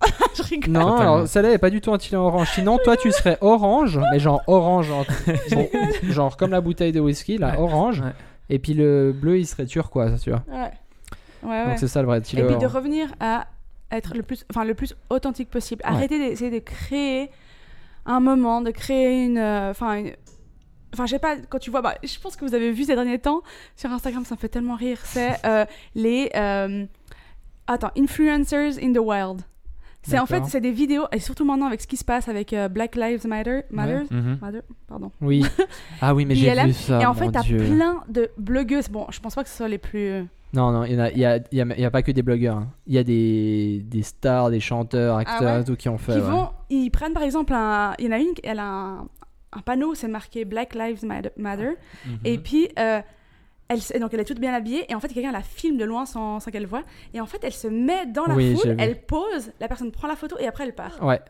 [0.36, 0.72] Je rigole.
[0.74, 2.50] non, alors celle-là est pas du tout en et orange.
[2.54, 5.04] Sinon, toi, tu serais orange, mais genre orange, en-
[5.54, 5.68] bon,
[6.10, 7.58] genre comme la bouteille de whisky, là, Ouais.
[7.58, 8.00] orange.
[8.00, 8.12] Ouais.
[8.50, 10.42] Et puis le bleu, il serait turquoise, tu vois.
[10.52, 10.70] Ouais.
[11.42, 11.66] Ouais, ouais.
[11.68, 13.46] Donc c'est ça le vrai teal Et et puis de revenir à
[13.96, 15.82] être le plus, enfin, le plus authentique possible.
[15.84, 15.90] Ouais.
[15.94, 17.30] Arrêtez d'essayer de créer
[18.06, 19.38] un moment, de créer une.
[19.38, 20.04] euh, Enfin,
[20.92, 22.94] Enfin, je sais pas, quand tu vois, bah, je pense que vous avez vu ces
[22.94, 23.42] derniers temps
[23.74, 24.98] sur Instagram, ça me fait tellement rire.
[25.02, 25.64] C'est euh,
[25.96, 26.30] les.
[26.36, 26.84] euh,
[27.66, 29.40] Attends, influencers in the wild.
[30.06, 32.52] C'est en fait, c'est des vidéos, et surtout maintenant avec ce qui se passe avec
[32.52, 33.62] euh, Black Lives Matter.
[33.70, 34.38] Matter, Mhm.
[34.40, 35.10] Matter, pardon.
[35.22, 35.44] Oui.
[36.02, 37.00] Ah oui, mais j'ai vu ça.
[37.00, 38.88] et en fait, t'as plein de blogueuses.
[38.90, 40.26] Bon, je pense pas que ce soit les plus.
[40.54, 42.22] Non, non, il y, en a, y, a, y, a, y a pas que des
[42.22, 42.56] blogueurs.
[42.58, 42.68] hein.
[42.86, 45.98] Il y a des, des stars, des chanteurs, acteurs, Ah ouais et tout qui ont
[45.98, 46.12] fait.
[46.12, 46.24] qui ouais.
[46.30, 49.08] vont, ils prennent par exemple un, il y en a une, elle a un,
[49.52, 51.04] un panneau, c'est marqué Black Lives
[51.36, 51.70] Matter.
[52.06, 52.18] Mhm.
[52.24, 53.00] et puis euh,
[53.68, 56.04] elle, donc elle est toute bien habillée, et en fait quelqu'un la filme de loin
[56.06, 56.82] sans, sans qu'elle voie,
[57.14, 60.06] et en fait elle se met dans la Oui, foule, elle pose, la personne prend
[60.06, 61.02] la photo et après elle part.
[61.02, 61.20] Ouais.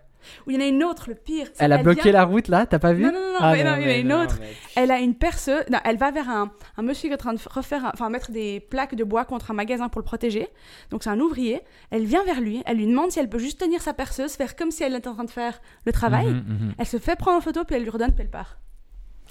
[0.46, 1.48] Ou il y en a une autre, le pire.
[1.58, 3.64] Elle a bloqué vient- la route là, t'as pas vu Non, non, non, Ah, mais
[3.64, 4.36] non, il y en a une autre.
[4.40, 5.62] mais- Elle a une perceuse.
[5.70, 8.08] Non, elle va vers un, un monsieur qui est en train de refaire, un- enfin
[8.10, 10.48] mettre des plaques de bois contre un magasin pour le protéger.
[10.90, 11.60] Donc c'est un ouvrier.
[11.90, 12.62] Elle vient vers lui.
[12.66, 15.08] Elle lui demande si elle peut juste tenir sa perceuse, faire comme si elle était
[15.08, 16.26] en train de faire le travail.
[16.26, 16.74] Mhm, mhm.
[16.78, 18.58] Elle se fait prendre en photo puis elle lui redonne puis elle part.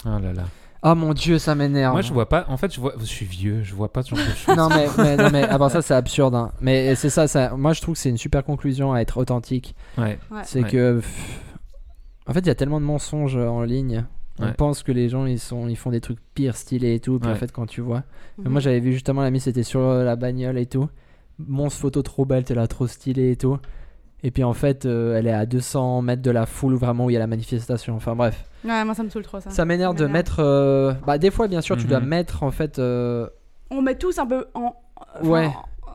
[0.06, 0.44] Oh là là.
[0.86, 1.94] Oh mon dieu, ça m'énerve.
[1.94, 2.46] Moi, je vois pas.
[2.50, 2.94] En fait, je vois.
[3.00, 3.64] Je suis vieux.
[3.64, 4.56] Je vois pas ce genre de choses.
[4.58, 6.36] non mais, mais, non, mais avant ça c'est absurde.
[6.36, 6.52] hein.
[6.62, 9.76] Mais c'est ça, ça, moi je trouve que c'est une super conclusion à être authentique.
[9.98, 10.20] Ouais.
[10.30, 10.42] Ouais.
[10.44, 10.70] C'est Ouais.
[10.70, 11.40] que, pff,
[12.28, 14.06] en fait, il y a tellement de mensonges en ligne.
[14.40, 14.54] On Ouais.
[14.54, 17.20] pense que les gens ils sont, ils font des trucs pires stylés et tout.
[17.20, 17.38] Puis en Ouais.
[17.40, 18.04] fait, quand tu vois,
[18.40, 18.50] Mhm.
[18.50, 20.90] moi j'avais vu justement la mise, c'était sur euh, la bagnole et tout.
[21.40, 23.58] Monstre photo trop belle, t'es là trop stylé et tout.
[24.24, 27.10] Et puis en fait, euh, elle est à 200 mètres de la foule vraiment où
[27.10, 27.96] il y a la manifestation.
[27.96, 29.50] Enfin bref, Ouais, moi ça me saoule trop ça.
[29.50, 30.40] ça m'énerve de mettre.
[30.40, 32.08] euh, Bah des fois, bien sûr, tu dois Mhm.
[32.08, 33.28] mettre en fait euh,
[33.70, 34.76] On met tous un peu en,
[35.20, 35.48] enfin, Ouais.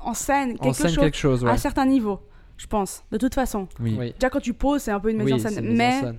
[0.02, 1.44] en, en scène quelque en scène chose quelque chose.
[1.44, 1.50] Ouais.
[1.50, 2.20] à certains niveaux,
[2.56, 3.04] je pense.
[3.12, 3.68] De toute façon.
[3.80, 3.96] Oui.
[3.98, 4.12] Oui.
[4.14, 5.64] Déjà quand tu poses, c'est un peu une mise Oui, en c'est scène.
[5.64, 6.18] mise en Mais scène.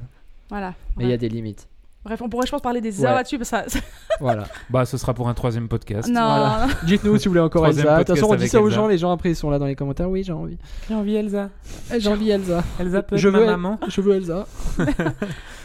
[0.49, 0.73] voilà.
[0.97, 1.67] Mais il y a des limites.
[2.05, 3.05] Bref, on pourrait je pense parler des Ouais.
[3.07, 3.79] heures là-dessus parce que ça.
[4.21, 4.45] Voilà.
[4.69, 6.07] Bah, ce sera pour un troisième podcast.
[6.07, 6.13] non.
[6.21, 6.67] Voilà.
[6.83, 7.97] Dites-nous si vous voulez encore Troisième Elsa.
[7.99, 8.75] De toute façon, on dit ça aux Elsa.
[8.75, 10.09] gens, les gens après ils sont là dans les commentaires.
[10.09, 10.57] Oui, j'ai envie.
[10.87, 11.49] J'ai envie, Elsa.
[11.97, 12.63] J'ai envie Elsa.
[12.79, 13.79] Elsa peut être Je ma veux- maman.
[13.87, 14.45] Je veux Elsa.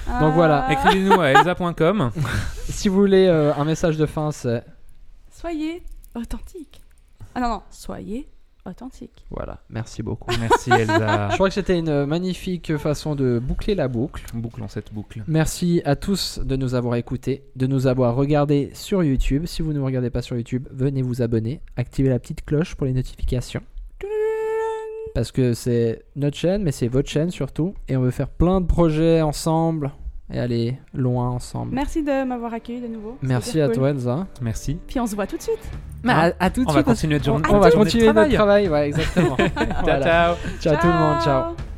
[0.09, 0.21] Ah.
[0.21, 0.71] Donc voilà.
[0.73, 2.11] Écrivez-nous à elsa.com.
[2.69, 4.63] Si vous voulez euh, un message de fin, c'est
[5.33, 5.83] Soyez
[6.15, 6.81] authentique.
[7.35, 8.29] Ah non, non, soyez
[8.67, 9.25] authentique.
[9.31, 9.61] voilà.
[9.71, 10.33] Merci beaucoup.
[10.41, 11.29] Merci, Elsa.
[11.31, 14.25] Je crois que c'était une magnifique façon de boucler la boucle.
[14.35, 15.23] Bouclons cette boucle.
[15.27, 19.47] Merci à tous de nous avoir écoutés, de nous avoir regardés sur YouTube.
[19.47, 22.75] Si vous ne nous regardez pas sur YouTube, venez vous abonner, activez la petite cloche
[22.75, 23.63] pour les notifications.
[25.15, 27.75] Parce que c'est notre chaîne, mais c'est votre chaîne surtout.
[27.87, 29.93] Et on veut faire plein de projets ensemble
[30.33, 31.75] et aller loin ensemble.
[31.75, 33.19] Merci de m'avoir accueilli de nouveau.
[33.23, 33.75] Merci à cool.
[33.77, 34.27] toi, Elsa.
[34.41, 34.79] Merci.
[34.87, 35.61] Puis on se voit tout de suite.
[36.07, 36.87] à, à tout de On va suite.
[36.87, 37.49] continuer notre on, journée.
[37.51, 38.65] on va de continuer notre travail.
[38.65, 38.69] travail.
[38.69, 39.37] Ouais, exactement.
[39.37, 40.03] Ciao, Voilà.
[40.03, 40.35] ciao.
[40.61, 41.21] ciao tout le monde.
[41.23, 41.74] Ciao.